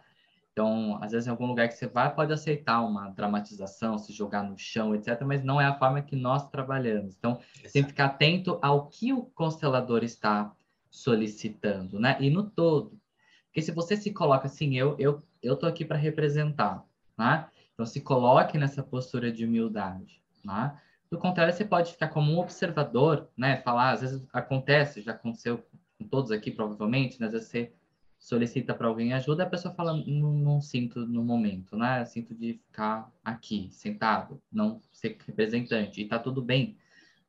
Então, 0.57 0.97
às 1.03 1.11
vezes, 1.11 1.27
em 1.27 1.29
algum 1.29 1.45
lugar 1.45 1.67
que 1.67 1.75
você 1.75 1.85
vai, 1.85 2.11
pode 2.15 2.33
aceitar 2.33 2.81
uma 2.81 3.09
dramatização, 3.09 3.99
se 3.99 4.11
jogar 4.11 4.41
no 4.41 4.57
chão, 4.57 4.95
etc., 4.95 5.21
mas 5.23 5.43
não 5.43 5.61
é 5.61 5.65
a 5.65 5.77
forma 5.77 6.01
que 6.01 6.15
nós 6.15 6.49
trabalhamos. 6.49 7.15
Então, 7.15 7.39
tem 7.71 7.83
que 7.83 7.89
ficar 7.89 8.05
atento 8.05 8.57
ao 8.59 8.87
que 8.87 9.13
o 9.13 9.21
constelador 9.23 10.03
está 10.03 10.51
solicitando, 10.89 11.99
né? 11.99 12.17
E 12.19 12.31
no 12.31 12.49
todo. 12.49 12.99
Porque 13.45 13.61
se 13.61 13.71
você 13.71 13.95
se 13.95 14.11
coloca 14.11 14.47
assim, 14.47 14.75
eu 14.75 14.95
eu 14.97 15.21
eu 15.43 15.55
tô 15.55 15.67
aqui 15.67 15.85
para 15.85 15.97
representar, 15.97 16.83
né? 17.15 17.47
Então, 17.77 17.85
se 17.85 18.01
coloque 18.01 18.57
nessa 18.57 18.81
postura 18.81 19.31
de 19.31 19.45
humildade. 19.45 20.19
Né? 20.43 20.75
Do 21.11 21.19
contrário, 21.19 21.53
você 21.53 21.63
pode 21.63 21.91
ficar 21.91 22.07
como 22.07 22.31
um 22.31 22.39
observador, 22.39 23.29
né? 23.37 23.57
Falar, 23.57 23.91
às 23.91 24.01
vezes 24.01 24.27
acontece, 24.33 25.03
já 25.03 25.11
aconteceu 25.11 25.63
com 25.95 26.07
todos 26.07 26.31
aqui, 26.31 26.49
provavelmente, 26.49 27.19
né? 27.19 27.27
às 27.27 27.33
vezes 27.33 27.49
você 27.49 27.71
solicita 28.17 28.73
para 28.73 28.87
alguém 28.87 29.13
ajuda, 29.13 29.43
a 29.43 29.49
pessoa 29.49 29.75
fala, 29.75 29.93
não, 29.93 30.33
não, 30.33 30.59
sinto 30.59 31.05
no 31.05 31.23
momento, 31.23 31.77
né? 31.77 32.03
Sinto 32.05 32.33
de 32.33 32.53
ficar 32.53 33.13
aqui, 33.23 33.69
sentado, 33.69 34.41
não 34.51 34.81
ser 34.91 35.15
representante, 35.27 36.01
e 36.01 36.07
tá 36.07 36.17
tudo 36.17 36.41
bem. 36.41 36.75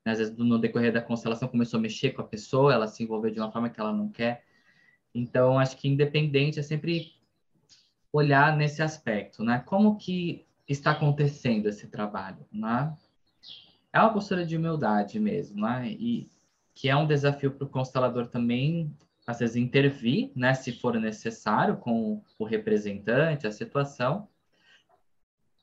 Né? 0.02 0.12
Às 0.12 0.18
vezes, 0.18 0.34
no 0.34 0.58
decorrer 0.58 0.94
da 0.94 1.02
constelação, 1.02 1.46
começou 1.46 1.76
a 1.76 1.82
mexer 1.82 2.12
com 2.12 2.22
a 2.22 2.26
pessoa, 2.26 2.72
ela 2.72 2.86
se 2.86 3.02
envolveu 3.02 3.30
de 3.30 3.38
uma 3.38 3.52
forma 3.52 3.68
que 3.68 3.78
ela 3.78 3.92
não 3.92 4.08
quer. 4.08 4.46
Então, 5.14 5.58
acho 5.58 5.76
que 5.76 5.88
independente 5.88 6.58
é 6.58 6.62
sempre 6.62 7.17
olhar 8.12 8.56
nesse 8.56 8.82
aspecto, 8.82 9.42
né? 9.42 9.62
Como 9.66 9.96
que 9.96 10.46
está 10.68 10.92
acontecendo 10.92 11.66
esse 11.66 11.88
trabalho, 11.88 12.46
né? 12.52 12.94
É 13.92 14.00
uma 14.00 14.12
postura 14.12 14.44
de 14.44 14.56
humildade 14.56 15.18
mesmo, 15.18 15.62
né? 15.62 15.90
E 15.90 16.28
que 16.74 16.88
é 16.88 16.96
um 16.96 17.06
desafio 17.06 17.50
para 17.50 17.64
o 17.64 17.68
constelador 17.68 18.26
também, 18.26 18.94
às 19.26 19.40
vezes, 19.40 19.56
intervir, 19.56 20.30
né? 20.34 20.54
Se 20.54 20.72
for 20.72 20.94
necessário, 20.98 21.76
com 21.76 22.22
o 22.38 22.44
representante, 22.44 23.46
a 23.46 23.52
situação. 23.52 24.28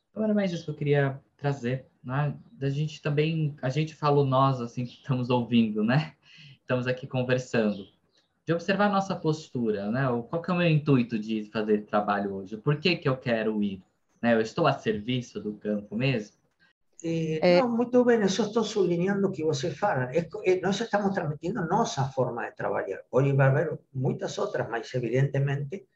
Então, 0.09 0.23
era 0.23 0.33
mais 0.33 0.51
isso 0.51 0.65
que 0.65 0.71
eu 0.71 0.75
queria 0.75 1.21
trazer, 1.37 1.87
né? 2.03 2.35
Da 2.53 2.69
gente 2.69 3.01
também, 3.01 3.55
a 3.61 3.69
gente 3.69 3.95
falou 3.95 4.25
nós, 4.25 4.61
assim, 4.61 4.85
que 4.85 4.93
estamos 4.93 5.29
ouvindo, 5.29 5.83
né? 5.83 6.13
Estamos 6.61 6.87
aqui 6.87 7.05
conversando 7.05 7.87
de 8.45 8.53
observar 8.53 8.89
nossa 8.89 9.15
postura, 9.15 9.89
né? 9.89 10.05
Qual 10.29 10.41
que 10.41 10.51
é 10.51 10.53
o 10.53 10.57
meu 10.57 10.69
intuito 10.69 11.17
de 11.17 11.45
fazer 11.45 11.85
trabalho 11.85 12.35
hoje? 12.35 12.57
Por 12.57 12.79
que 12.79 12.95
que 12.95 13.09
eu 13.09 13.17
quero 13.17 13.61
ir? 13.63 13.81
Né? 14.21 14.33
Eu 14.33 14.41
estou 14.41 14.67
a 14.67 14.73
serviço 14.73 15.41
do 15.41 15.53
campo 15.53 15.95
mesmo? 15.95 16.37
Eh, 17.03 17.59
Não, 17.59 17.69
muito 17.69 18.03
bem, 18.05 18.21
eu 18.21 18.29
só 18.29 18.43
estou 18.43 18.63
sublinhando 18.63 19.27
o 19.27 19.31
que 19.31 19.43
você 19.43 19.71
fala. 19.71 20.11
É, 20.15 20.27
é, 20.45 20.61
nós 20.61 20.79
estamos 20.79 21.13
transmitindo 21.13 21.65
nossa 21.67 22.05
forma 22.05 22.47
de 22.47 22.55
trabalhar. 22.55 23.01
Hoje 23.11 23.33
vai 23.33 23.47
haver 23.47 23.79
muitas 23.93 24.37
outras, 24.37 24.69
mas 24.69 24.93
evidentemente 24.93 25.87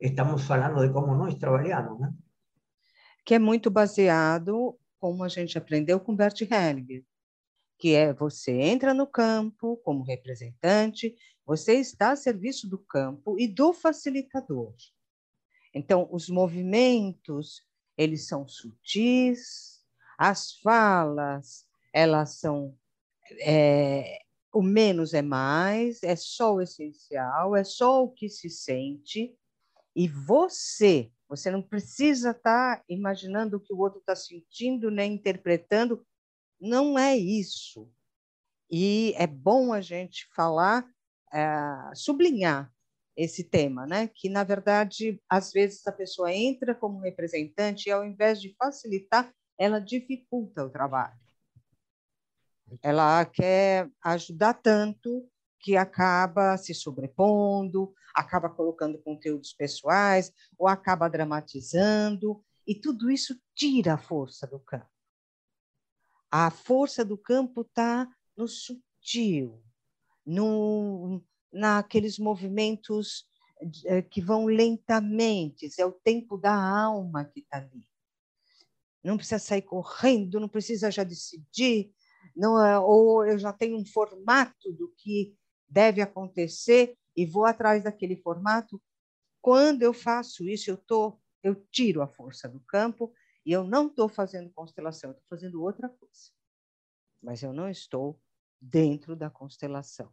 estamos 0.00 0.42
falando 0.44 0.86
de 0.86 0.92
como 0.92 1.14
nós 1.14 1.34
trabalhamos, 1.34 2.00
né? 2.00 2.12
Que 3.24 3.34
é 3.34 3.38
muito 3.38 3.70
baseado, 3.70 4.76
como 4.98 5.22
a 5.22 5.28
gente 5.28 5.56
aprendeu 5.56 6.00
com 6.00 6.16
Bert 6.16 6.40
Hellinger, 6.40 7.04
que 7.78 7.94
é 7.94 8.12
você 8.12 8.52
entra 8.52 8.92
no 8.92 9.06
campo 9.06 9.76
como 9.84 10.02
representante, 10.02 11.14
você 11.46 11.74
está 11.74 12.12
a 12.12 12.16
serviço 12.16 12.68
do 12.68 12.78
campo 12.78 13.38
e 13.38 13.48
do 13.48 13.72
facilitador. 13.72 14.74
Então, 15.74 16.08
os 16.12 16.28
movimentos, 16.28 17.62
eles 17.96 18.26
são 18.26 18.46
sutis, 18.46 19.80
as 20.18 20.52
falas, 20.60 21.66
elas 21.92 22.38
são 22.38 22.76
é, 23.40 24.22
o 24.52 24.62
menos 24.62 25.14
é 25.14 25.22
mais, 25.22 26.02
é 26.02 26.14
só 26.14 26.54
o 26.54 26.60
essencial, 26.60 27.56
é 27.56 27.64
só 27.64 28.04
o 28.04 28.10
que 28.10 28.28
se 28.28 28.50
sente, 28.50 29.34
e 29.94 30.08
você, 30.08 31.10
você 31.28 31.50
não 31.50 31.62
precisa 31.62 32.30
estar 32.30 32.78
tá 32.78 32.84
imaginando 32.88 33.56
o 33.56 33.60
que 33.60 33.72
o 33.72 33.78
outro 33.78 34.00
está 34.00 34.14
sentindo, 34.14 34.90
nem 34.90 35.14
interpretando, 35.14 36.04
não 36.60 36.98
é 36.98 37.16
isso. 37.16 37.90
E 38.70 39.14
é 39.16 39.26
bom 39.26 39.72
a 39.72 39.80
gente 39.80 40.26
falar, 40.34 40.86
é, 41.32 41.94
sublinhar 41.94 42.72
esse 43.16 43.44
tema, 43.44 43.86
né? 43.86 44.08
Que 44.08 44.28
na 44.28 44.44
verdade, 44.44 45.20
às 45.28 45.52
vezes 45.52 45.86
a 45.86 45.92
pessoa 45.92 46.32
entra 46.32 46.74
como 46.74 47.00
representante 47.00 47.88
e 47.88 47.92
ao 47.92 48.04
invés 48.04 48.40
de 48.40 48.54
facilitar, 48.56 49.32
ela 49.58 49.78
dificulta 49.78 50.64
o 50.64 50.70
trabalho. 50.70 51.20
Ela 52.82 53.24
quer 53.26 53.90
ajudar 54.02 54.54
tanto 54.54 55.28
que 55.60 55.76
acaba 55.76 56.56
se 56.56 56.74
sobrepondo, 56.74 57.94
acaba 58.14 58.48
colocando 58.48 58.98
conteúdos 58.98 59.52
pessoais 59.52 60.32
ou 60.58 60.66
acaba 60.66 61.08
dramatizando, 61.08 62.42
e 62.66 62.74
tudo 62.74 63.10
isso 63.10 63.40
tira 63.54 63.94
a 63.94 63.98
força 63.98 64.46
do 64.46 64.58
campo. 64.58 64.90
A 66.30 66.50
força 66.50 67.04
do 67.04 67.18
campo 67.18 67.62
está 67.62 68.08
no 68.36 68.48
sutil, 68.48 69.62
no, 70.24 71.22
naqueles 71.52 72.18
movimentos 72.18 73.26
eh, 73.84 74.02
que 74.02 74.20
vão 74.20 74.46
lentamente, 74.46 75.68
é 75.78 75.86
o 75.86 75.92
tempo 75.92 76.36
da 76.36 76.54
alma 76.54 77.24
que 77.24 77.40
está 77.40 77.58
ali. 77.58 77.86
Não 79.02 79.16
precisa 79.16 79.38
sair 79.38 79.62
correndo, 79.62 80.40
não 80.40 80.48
precisa 80.48 80.90
já 80.90 81.02
decidir, 81.02 81.92
não, 82.36 82.62
é, 82.64 82.78
ou 82.78 83.26
eu 83.26 83.38
já 83.38 83.52
tenho 83.52 83.76
um 83.76 83.84
formato 83.84 84.72
do 84.72 84.88
que 84.96 85.36
deve 85.68 86.00
acontecer 86.00 86.96
e 87.16 87.26
vou 87.26 87.44
atrás 87.44 87.84
daquele 87.84 88.16
formato. 88.16 88.80
Quando 89.40 89.82
eu 89.82 89.92
faço 89.92 90.48
isso, 90.48 90.70
eu, 90.70 90.76
tô, 90.76 91.18
eu 91.42 91.54
tiro 91.70 92.00
a 92.00 92.06
força 92.06 92.48
do 92.48 92.60
campo 92.60 93.12
e 93.44 93.52
eu 93.52 93.64
não 93.64 93.88
estou 93.88 94.08
fazendo 94.08 94.52
constelação, 94.52 95.10
estou 95.10 95.26
fazendo 95.28 95.62
outra 95.62 95.88
coisa. 95.88 96.30
Mas 97.20 97.42
eu 97.42 97.52
não 97.52 97.68
estou 97.68 98.20
dentro 98.62 99.16
da 99.16 99.28
constelação. 99.28 100.08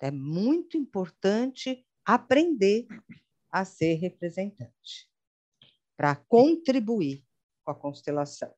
É 0.00 0.10
muito 0.10 0.78
importante 0.78 1.86
aprender 2.04 2.86
a 3.50 3.64
ser 3.64 3.94
representante, 3.96 5.08
para 5.96 6.16
contribuir 6.16 7.22
com 7.62 7.70
a 7.70 7.74
constelação 7.74 8.52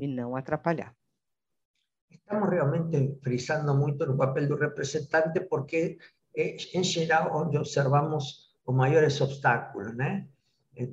e 0.00 0.06
não 0.06 0.36
atrapalhar. 0.36 0.94
Estamos 2.10 2.48
realmente 2.48 3.18
frisando 3.22 3.74
muito 3.74 4.06
no 4.06 4.16
papel 4.16 4.46
do 4.48 4.56
representante 4.56 5.40
porque 5.40 5.98
é, 6.36 6.56
em 6.74 6.84
geral, 6.84 7.34
onde 7.34 7.56
observamos 7.58 8.54
os 8.64 8.74
maiores 8.74 9.20
obstáculos, 9.20 9.94
né? 9.96 10.28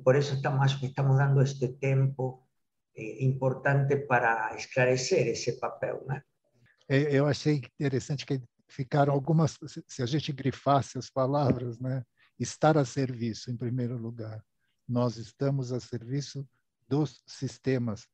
Por 0.04 0.14
isso 0.14 0.34
estamos, 0.34 0.80
estamos 0.82 1.16
dando 1.16 1.42
este 1.42 1.68
tempo 1.78 2.46
eh, 2.94 3.24
importante 3.24 3.96
para 4.06 4.54
esclarecer 4.54 5.26
esse 5.26 5.58
papel, 5.58 6.04
né? 6.06 6.22
Eu 6.88 7.26
achei 7.26 7.62
interessante 7.78 8.26
que 8.26 8.40
ficaram 8.68 9.12
algumas, 9.12 9.58
se 9.86 10.02
a 10.02 10.06
gente 10.06 10.32
grifasse 10.32 10.98
as 10.98 11.10
palavras, 11.10 11.78
né? 11.78 12.04
Estar 12.38 12.76
a 12.76 12.84
serviço, 12.84 13.50
em 13.50 13.56
primeiro 13.56 13.96
lugar. 13.96 14.42
Nós 14.88 15.16
estamos 15.16 15.72
a 15.72 15.78
serviço 15.78 16.48
dos 16.88 17.22
sistemas, 17.26 18.08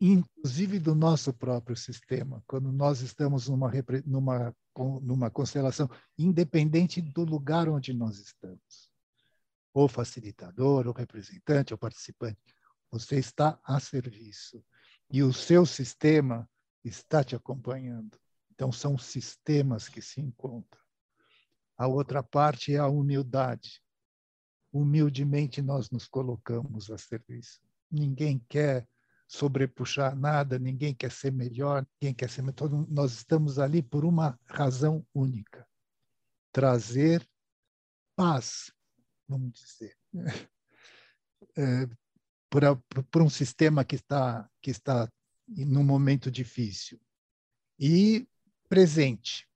inclusive 0.00 0.78
do 0.78 0.94
nosso 0.94 1.32
próprio 1.32 1.76
sistema. 1.76 2.42
Quando 2.46 2.70
nós 2.70 3.00
estamos 3.00 3.48
numa, 3.48 3.72
numa, 4.06 4.54
numa 5.02 5.30
constelação, 5.30 5.90
independente 6.16 7.02
do 7.02 7.24
lugar 7.24 7.68
onde 7.68 7.92
nós 7.92 8.18
estamos, 8.18 8.90
ou 9.74 9.88
facilitador, 9.88 10.86
ou 10.86 10.92
representante, 10.92 11.74
ou 11.74 11.78
participante, 11.78 12.38
você 12.90 13.18
está 13.18 13.58
a 13.64 13.80
serviço. 13.80 14.64
E 15.10 15.22
o 15.22 15.32
seu 15.32 15.66
sistema 15.66 16.48
está 16.88 17.22
te 17.22 17.36
acompanhando. 17.36 18.18
Então, 18.52 18.72
são 18.72 18.98
sistemas 18.98 19.88
que 19.88 20.02
se 20.02 20.20
encontram. 20.20 20.82
A 21.76 21.86
outra 21.86 22.22
parte 22.22 22.74
é 22.74 22.78
a 22.78 22.88
humildade. 22.88 23.80
Humildemente, 24.72 25.62
nós 25.62 25.90
nos 25.90 26.08
colocamos 26.08 26.90
a 26.90 26.98
serviço. 26.98 27.60
Ninguém 27.90 28.44
quer 28.48 28.86
sobrepuxar 29.28 30.16
nada, 30.16 30.58
ninguém 30.58 30.94
quer 30.94 31.12
ser 31.12 31.30
melhor, 31.30 31.86
ninguém 32.00 32.14
quer 32.14 32.30
ser. 32.30 32.50
Todo, 32.52 32.86
nós 32.90 33.12
estamos 33.12 33.58
ali 33.58 33.82
por 33.82 34.04
uma 34.04 34.38
razão 34.46 35.06
única: 35.14 35.66
trazer 36.50 37.26
paz, 38.16 38.72
vamos 39.28 39.52
dizer, 39.52 39.96
é, 41.56 41.86
para, 42.50 42.74
para 43.10 43.22
um 43.22 43.30
sistema 43.30 43.84
que 43.84 43.96
está 43.96 44.50
que 44.60 44.70
está 44.70 45.08
num 45.48 45.82
momento 45.82 46.30
difícil 46.30 47.00
e 47.78 48.28
presente 48.68 49.48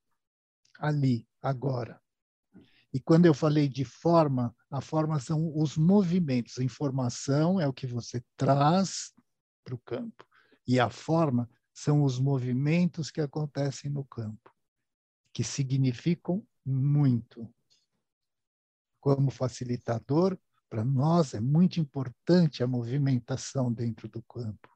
ali 0.78 1.28
agora. 1.40 2.00
E 2.92 3.00
quando 3.00 3.26
eu 3.26 3.35
falei 3.35 3.68
de 3.68 3.85
forma, 3.85 4.55
a 4.70 4.81
forma 4.81 5.18
são 5.18 5.57
os 5.57 5.76
movimentos. 5.76 6.59
A 6.59 6.64
informação 6.64 7.61
é 7.61 7.66
o 7.66 7.72
que 7.72 7.87
você 7.87 8.22
traz 8.37 9.14
para 9.64 9.74
o 9.74 9.78
campo. 9.78 10.26
E 10.66 10.78
a 10.78 10.90
forma 10.90 11.48
são 11.72 12.02
os 12.02 12.18
movimentos 12.18 13.11
que 13.11 13.20
acontecem 13.20 13.90
no 13.90 14.05
campo, 14.05 14.55
que 15.33 15.42
significam 15.42 16.46
muito. 16.64 17.52
Como 19.00 19.31
facilitador, 19.31 20.38
para 20.68 20.85
nós 20.85 21.35
é 21.35 21.40
muito 21.40 21.81
importante 21.81 22.62
a 22.62 22.66
movimentação 22.66 23.72
dentro 23.72 24.07
do 24.09 24.22
campo 24.22 24.71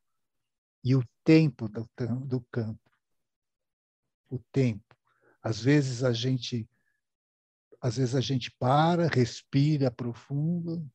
e 0.87 0.94
o 0.94 1.03
tempo 1.25 1.68
do, 1.68 1.85
do 2.25 2.40
campo. 2.42 2.88
O 4.31 4.38
tempo. 4.53 4.96
Às 5.42 5.61
vezes 5.61 6.05
a 6.05 6.12
gente 6.12 6.68
às 7.81 7.96
vezes 7.96 8.14
a 8.14 8.20
gente 8.20 8.51
para, 8.53 9.09
respira 9.09 9.90
profundo, 9.90 10.88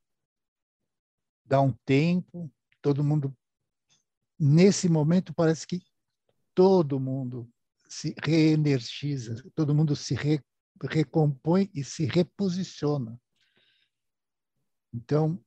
dá 1.46 1.62
um 1.62 1.74
tempo, 1.86 2.52
todo 2.82 3.04
mundo 3.04 3.36
nesse 4.40 4.88
momento 4.90 5.34
parece 5.34 5.68
que 5.68 5.82
todo 6.56 7.00
mundo 7.00 7.50
se 7.88 8.16
reenergiza, 8.24 9.44
todo 9.54 9.76
mundo 9.76 9.94
se 9.96 10.16
re, 10.16 10.42
recompõe 10.90 11.70
e 11.74 11.84
se 11.84 12.06
reposiciona. 12.06 13.20
Então, 14.94 15.44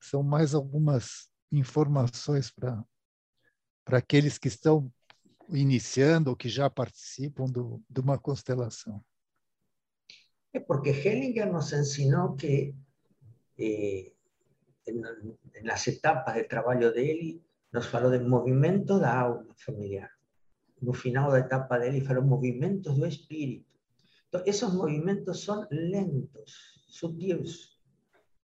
são 0.00 0.22
mais 0.22 0.54
algumas 0.54 1.28
informações 1.52 2.50
para 2.50 2.84
para 3.90 3.98
aqueles 3.98 4.38
que 4.38 4.46
estão 4.46 4.88
iniciando 5.48 6.30
ou 6.30 6.36
que 6.36 6.48
já 6.48 6.70
participam 6.70 7.46
do, 7.46 7.82
de 7.90 8.00
uma 8.00 8.16
constelação. 8.16 9.04
É 10.52 10.60
porque 10.60 10.90
Hellinger 10.90 11.52
nos 11.52 11.72
ensinou 11.72 12.36
que 12.36 12.72
eh, 13.58 14.12
nas 15.64 15.88
etapas 15.88 16.34
de 16.34 16.44
trabalho 16.44 16.94
dele 16.94 17.42
nos 17.72 17.86
falou 17.86 18.12
de 18.16 18.24
movimento 18.24 19.00
da 19.00 19.22
alma 19.22 19.52
familiar. 19.56 20.12
No 20.80 20.92
final 20.92 21.32
da 21.32 21.40
etapa 21.40 21.76
dele 21.80 22.00
falou 22.00 22.22
movimentos 22.22 22.96
do 22.96 23.04
espírito. 23.04 23.74
Então, 24.28 24.40
esos 24.46 24.72
movimentos 24.72 25.42
são 25.42 25.66
lentos, 25.68 26.80
sutis. 26.86 27.76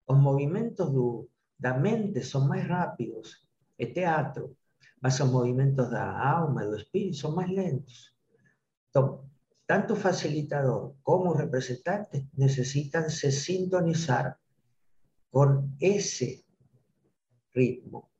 Os 0.08 0.16
movimentos 0.16 0.90
do, 0.90 1.28
da 1.58 1.78
mente 1.78 2.24
são 2.24 2.48
mais 2.48 2.66
rápidos, 2.66 3.46
é 3.78 3.84
teatro, 3.84 4.56
mas 5.00 5.20
os 5.20 5.30
movimentos 5.30 5.90
da 5.90 6.06
alma 6.36 6.64
e 6.64 6.68
do 6.68 6.76
espírito 6.76 7.16
são 7.16 7.34
mais 7.34 7.50
lentos. 7.50 8.14
Tanto 9.66 9.96
facilitador 9.96 10.94
como 11.02 11.32
representante 11.32 12.28
necessitam 12.36 13.10
se 13.10 13.32
sintonizar 13.32 14.38
com 15.30 15.68
esse 15.80 16.46
ritmo. 17.52 18.10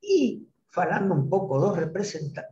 Y 0.00 0.48
falando 0.70 1.14
un 1.14 1.28
poco 1.28 1.58
dos, 1.58 1.76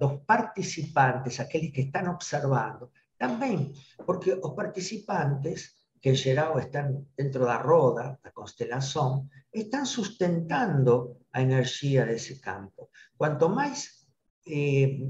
dos 0.01 0.21
participantes, 0.27 1.41
aquellos 1.41 1.73
que 1.73 1.83
están 1.83 2.09
observando, 2.09 2.91
también, 3.17 3.73
porque 4.05 4.35
los 4.35 4.53
participantes, 4.55 5.77
que 6.03 6.11
en 6.11 6.17
geral 6.17 6.59
están 6.59 7.07
dentro 7.17 7.45
la 7.47 7.59
roda, 7.59 8.19
la 8.23 8.33
constelación, 8.33 9.31
están 9.53 9.87
sustentando 9.87 11.19
la 11.33 11.41
energía 11.41 12.05
de 12.05 12.17
ese 12.17 12.41
campo. 12.41 12.91
Cuanto 13.17 13.49
más 13.49 14.09
eh, 14.45 15.09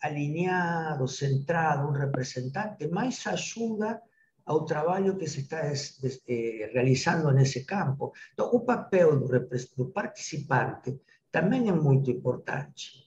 alineado, 0.00 1.06
centrado 1.06 1.88
un 1.88 1.94
representante, 1.94 2.88
más 2.88 3.24
ayuda 3.28 4.02
al 4.46 4.64
trabajo 4.64 5.16
que 5.16 5.28
se 5.28 5.42
está 5.42 5.72
eh, 5.72 6.70
realizando 6.74 7.30
en 7.30 7.38
ese 7.38 7.64
campo. 7.64 8.12
Entonces, 8.30 8.60
un 8.60 8.66
papel 8.66 9.28
del 9.28 9.92
participante 9.92 11.00
também 11.30 11.68
é 11.68 11.72
muito 11.72 12.10
importante. 12.10 13.06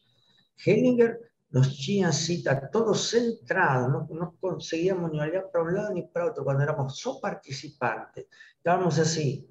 Hellinger 0.65 1.28
nos 1.51 1.75
tinha 1.75 2.09
assim, 2.09 2.43
tá 2.43 2.55
todo 2.55 2.93
centrado, 2.93 3.91
não, 3.91 4.07
não 4.07 4.33
conseguíamos 4.39 5.11
nem 5.11 5.21
olhar 5.21 5.43
para 5.43 5.63
um 5.63 5.73
lado 5.73 5.93
nem 5.93 6.07
para 6.07 6.25
outro, 6.25 6.43
quando 6.43 6.61
éramos 6.61 6.99
só 6.99 7.19
participantes. 7.19 8.25
Estávamos 8.57 8.99
assim, 8.99 9.47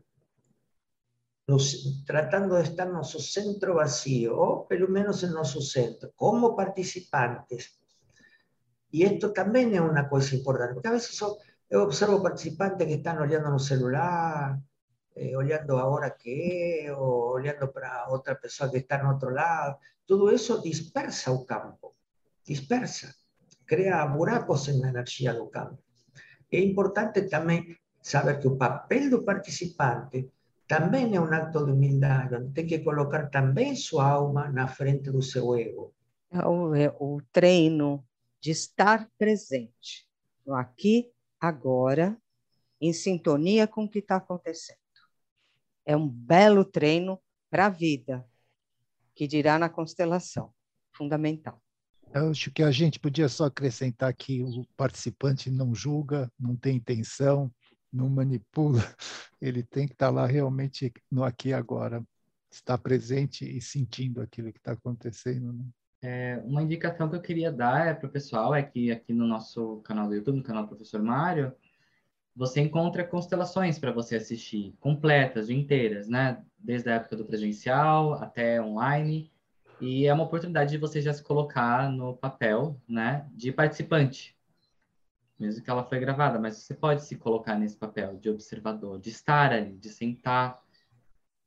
nos, 1.49 2.05
tratando 2.05 2.63
de 2.63 2.71
estar 2.71 2.87
no 2.87 2.95
nosso 2.95 3.19
centro 3.21 3.75
vazio, 3.75 4.37
ou 4.37 4.67
pelo 4.67 4.91
menos 4.91 5.23
em 5.23 5.31
nosso 5.31 5.61
centro, 5.61 6.13
como 6.15 6.55
participantes. 6.55 7.79
E 8.93 9.05
isto 9.05 9.33
também 9.33 9.77
é 9.77 9.81
uma 9.81 10.09
coisa 10.09 10.37
importante, 10.37 10.75
porque 10.75 10.89
a 10.89 10.93
vezes 10.93 11.19
eu 11.69 11.83
observo 11.83 12.23
participantes 12.23 12.87
que 12.87 12.95
estão 12.95 13.21
olhando 13.21 13.51
no 13.51 13.59
celular, 13.59 14.59
eh, 15.19 15.35
oleando 15.35 15.79
ahora 15.79 16.17
que 16.17 16.91
o 16.97 17.33
oleando 17.35 17.73
para 17.73 18.09
otra 18.09 18.39
persona 18.39 18.71
que 18.71 18.79
está 18.79 19.01
en 19.01 19.07
otro 19.07 19.31
lado. 19.31 19.79
Todo 20.07 20.31
eso 20.31 20.59
dispersa 20.59 21.33
el 21.33 21.45
campo, 21.45 21.97
dispersa, 22.45 23.15
crea 23.67 24.05
buracos 24.07 24.69
en 24.69 24.81
la 24.81 24.89
energía 24.91 25.33
del 25.33 25.51
campo. 25.51 25.83
Es 26.51 26.63
importante 26.63 27.23
también 27.23 27.77
saber 28.01 28.39
que 28.39 28.49
el 28.49 28.57
papel 28.57 29.11
del 29.11 29.25
participante 29.25 30.31
también 30.67 31.13
es 31.15 31.21
un 31.21 31.35
acto 31.35 31.65
de 31.65 31.73
humildad, 31.73 32.31
donde 32.31 32.53
tiene 32.53 32.69
que 32.69 32.85
colocar 32.85 33.31
también 33.31 33.77
su 33.77 34.01
alma 34.01 34.49
na 34.49 34.69
frente 34.69 35.11
do 35.11 35.23
seu 35.23 35.57
ego. 35.57 35.93
O, 36.31 36.73
o 37.01 37.23
treino 37.33 38.05
de 38.41 38.53
estar 38.53 39.09
presente 39.19 40.07
no 40.47 40.55
aqui, 40.55 41.11
agora, 41.41 42.17
em 42.81 42.93
sintonia 42.93 43.67
com 43.67 43.85
o 43.85 43.89
que 43.89 43.99
está 43.99 44.17
acontecendo 44.17 44.88
é 45.89 45.97
um 45.97 46.07
belo 46.07 46.67
treino 46.67 47.19
para 47.51 47.65
a 47.65 47.71
vida, 47.71 48.23
que 49.15 49.27
dirá 49.27 49.59
na 49.59 49.71
constelação, 49.71 50.53
fundamental. 50.93 51.63
Eu 52.13 52.31
acho 52.31 52.51
que 52.51 52.63
a 52.63 52.71
gente 52.71 53.01
podia 53.01 53.27
só 53.27 53.47
acrescentar 53.47 54.13
que 54.13 54.43
o 54.43 54.67
participante 54.77 55.51
não 55.51 55.75
julga, 55.75 56.31
não 56.39 56.55
tem 56.55 56.77
intenção, 56.77 57.51
não 57.91 58.07
manipula, 58.11 58.81
ele 59.41 59.63
tem 59.63 59.87
que 59.87 59.95
estar 59.95 60.11
lá 60.11 60.27
realmente 60.27 60.93
no 61.11 61.25
aqui 61.25 61.49
e 61.49 61.55
agora, 61.55 62.05
estar 62.51 62.77
presente 62.77 63.45
e 63.45 63.59
sentindo 63.59 64.21
aquilo 64.21 64.53
que 64.53 64.59
está 64.59 64.73
acontecendo. 64.73 65.55
Né? 65.55 65.65
É, 66.03 66.43
uma 66.45 66.63
indicação 66.63 67.09
que 67.09 67.17
eu 67.17 67.23
queria 67.23 67.51
dar 67.51 67.87
é 67.87 67.95
para 67.95 68.07
o 68.07 68.13
pessoal 68.13 68.55
é 68.55 68.63
que 68.63 68.93
aqui 68.93 69.15
no 69.15 69.27
nosso 69.27 69.79
canal 69.79 70.07
do 70.07 70.15
YouTube, 70.15 70.37
no 70.37 70.45
canal 70.45 70.65
do 70.65 70.69
Professor 70.69 71.03
Mário, 71.03 71.55
você 72.39 72.61
encontra 72.61 73.03
constelações 73.03 73.81
para 73.81 73.91
você 73.91 74.15
assistir, 74.15 74.73
completas, 74.79 75.51
inteiras, 75.51 76.09
né? 76.09 76.41
Desde 76.57 76.89
a 76.89 76.95
época 76.95 77.17
do 77.17 77.25
presencial 77.25 78.15
até 78.15 78.63
online. 78.63 79.29
E 79.81 80.07
é 80.07 80.15
uma 80.15 80.23
oportunidade 80.23 80.71
de 80.71 80.79
você 80.79 81.03
já 81.03 81.13
se 81.13 81.21
colocar 81.21 81.91
no 81.91 82.17
papel, 82.17 82.81
né, 82.89 83.27
de 83.33 83.51
participante. 83.51 84.37
Mesmo 85.39 85.65
que 85.65 85.71
ela 85.71 85.85
foi 85.85 85.99
gravada, 85.99 86.39
mas 86.39 86.59
você 86.59 86.75
pode 86.75 87.05
se 87.05 87.17
colocar 87.17 87.57
nesse 87.57 87.77
papel 87.77 88.17
de 88.17 88.31
observador, 88.31 89.01
de 89.01 89.11
estar 89.11 89.53
ali, 89.53 89.77
de 89.77 89.89
sentar 89.89 90.61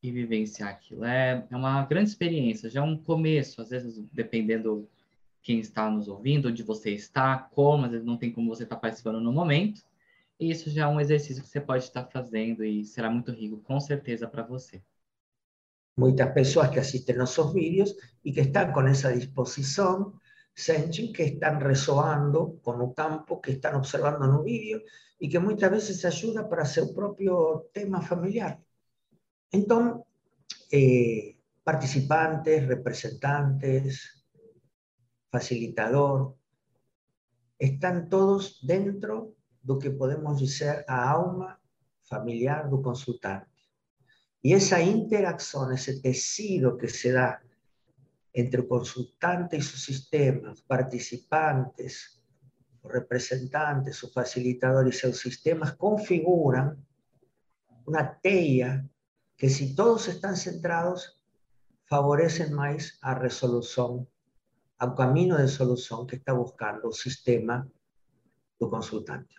e 0.03 0.11
vivenciar 0.11 0.69
aquilo. 0.69 1.05
É, 1.05 1.45
é 1.49 1.55
uma 1.55 1.85
grande 1.85 2.09
experiência, 2.09 2.69
já 2.69 2.81
é 2.81 2.83
um 2.83 2.97
começo, 2.97 3.61
às 3.61 3.69
vezes, 3.69 3.97
dependendo 4.11 4.89
quem 5.41 5.59
está 5.59 5.89
nos 5.89 6.09
ouvindo, 6.09 6.49
onde 6.49 6.63
você 6.63 6.91
está, 6.91 7.37
como, 7.37 7.85
às 7.85 7.91
vezes 7.91 8.05
não 8.05 8.17
tem 8.17 8.31
como 8.31 8.49
você 8.49 8.63
estar 8.63 8.75
participando 8.75 9.21
no 9.21 9.31
momento. 9.31 9.83
E 10.41 10.49
isso 10.49 10.71
já 10.71 10.85
é 10.85 10.87
um 10.87 10.99
exercício 10.99 11.43
que 11.43 11.49
você 11.49 11.61
pode 11.61 11.83
estar 11.83 12.03
fazendo 12.05 12.65
e 12.65 12.83
será 12.83 13.11
muito 13.11 13.31
rico, 13.31 13.61
com 13.61 13.79
certeza, 13.79 14.27
para 14.27 14.41
você. 14.41 14.81
Muitas 15.95 16.33
pessoas 16.33 16.71
que 16.71 16.79
assistem 16.79 17.15
nossos 17.15 17.53
vídeos 17.53 17.95
e 18.25 18.31
que 18.33 18.41
estão 18.41 18.73
com 18.73 18.81
essa 18.87 19.15
disposição 19.15 20.19
sentem 20.55 21.13
que 21.13 21.21
estão 21.21 21.59
ressoando 21.59 22.59
com 22.63 22.71
o 22.71 22.91
campo 22.91 23.39
que 23.39 23.51
estão 23.51 23.77
observando 23.77 24.25
no 24.25 24.43
vídeo 24.43 24.81
e 25.19 25.29
que 25.29 25.37
muitas 25.37 25.69
vezes 25.69 26.03
ajuda 26.05 26.43
para 26.43 26.65
seu 26.65 26.91
próprio 26.91 27.69
tema 27.71 28.01
familiar. 28.01 28.59
Então, 29.53 30.03
eh, 30.73 31.35
participantes, 31.63 32.67
representantes, 32.67 34.25
facilitador, 35.31 36.35
están 37.59 38.09
todos 38.09 38.59
dentro 38.63 39.35
do 39.61 39.77
que 39.77 39.91
podemos 39.91 40.39
dizer 40.39 40.83
a 40.87 41.09
alma 41.09 41.59
familiar 42.01 42.69
do 42.69 42.81
consultante. 42.81 43.47
Y 44.41 44.53
esa 44.53 44.81
interacción, 44.81 45.71
ese 45.71 46.01
tecido 46.01 46.77
que 46.77 46.89
se 46.89 47.11
da 47.11 47.41
entre 48.33 48.61
el 48.61 48.67
consultante 48.67 49.57
y 49.57 49.61
su 49.61 49.77
sistema, 49.77 50.53
participantes, 50.65 52.21
representantes, 52.83 53.95
su 53.97 54.09
facilitador 54.09 54.87
y 54.87 54.91
sus 54.91 55.19
sistemas 55.19 55.75
configuran 55.75 56.83
una 57.85 58.19
teia 58.19 58.87
que 59.37 59.49
si 59.49 59.75
todos 59.75 60.07
están 60.07 60.35
centrados, 60.35 61.21
favorecen 61.85 62.53
más 62.53 62.97
a 63.01 63.15
resolución 63.15 64.07
al 64.77 64.95
camino 64.95 65.37
de 65.37 65.47
solución 65.47 66.07
que 66.07 66.15
está 66.15 66.33
buscando 66.33 66.87
el 66.87 66.93
sistema 66.93 67.67
do 68.57 68.69
consultante. 68.69 69.35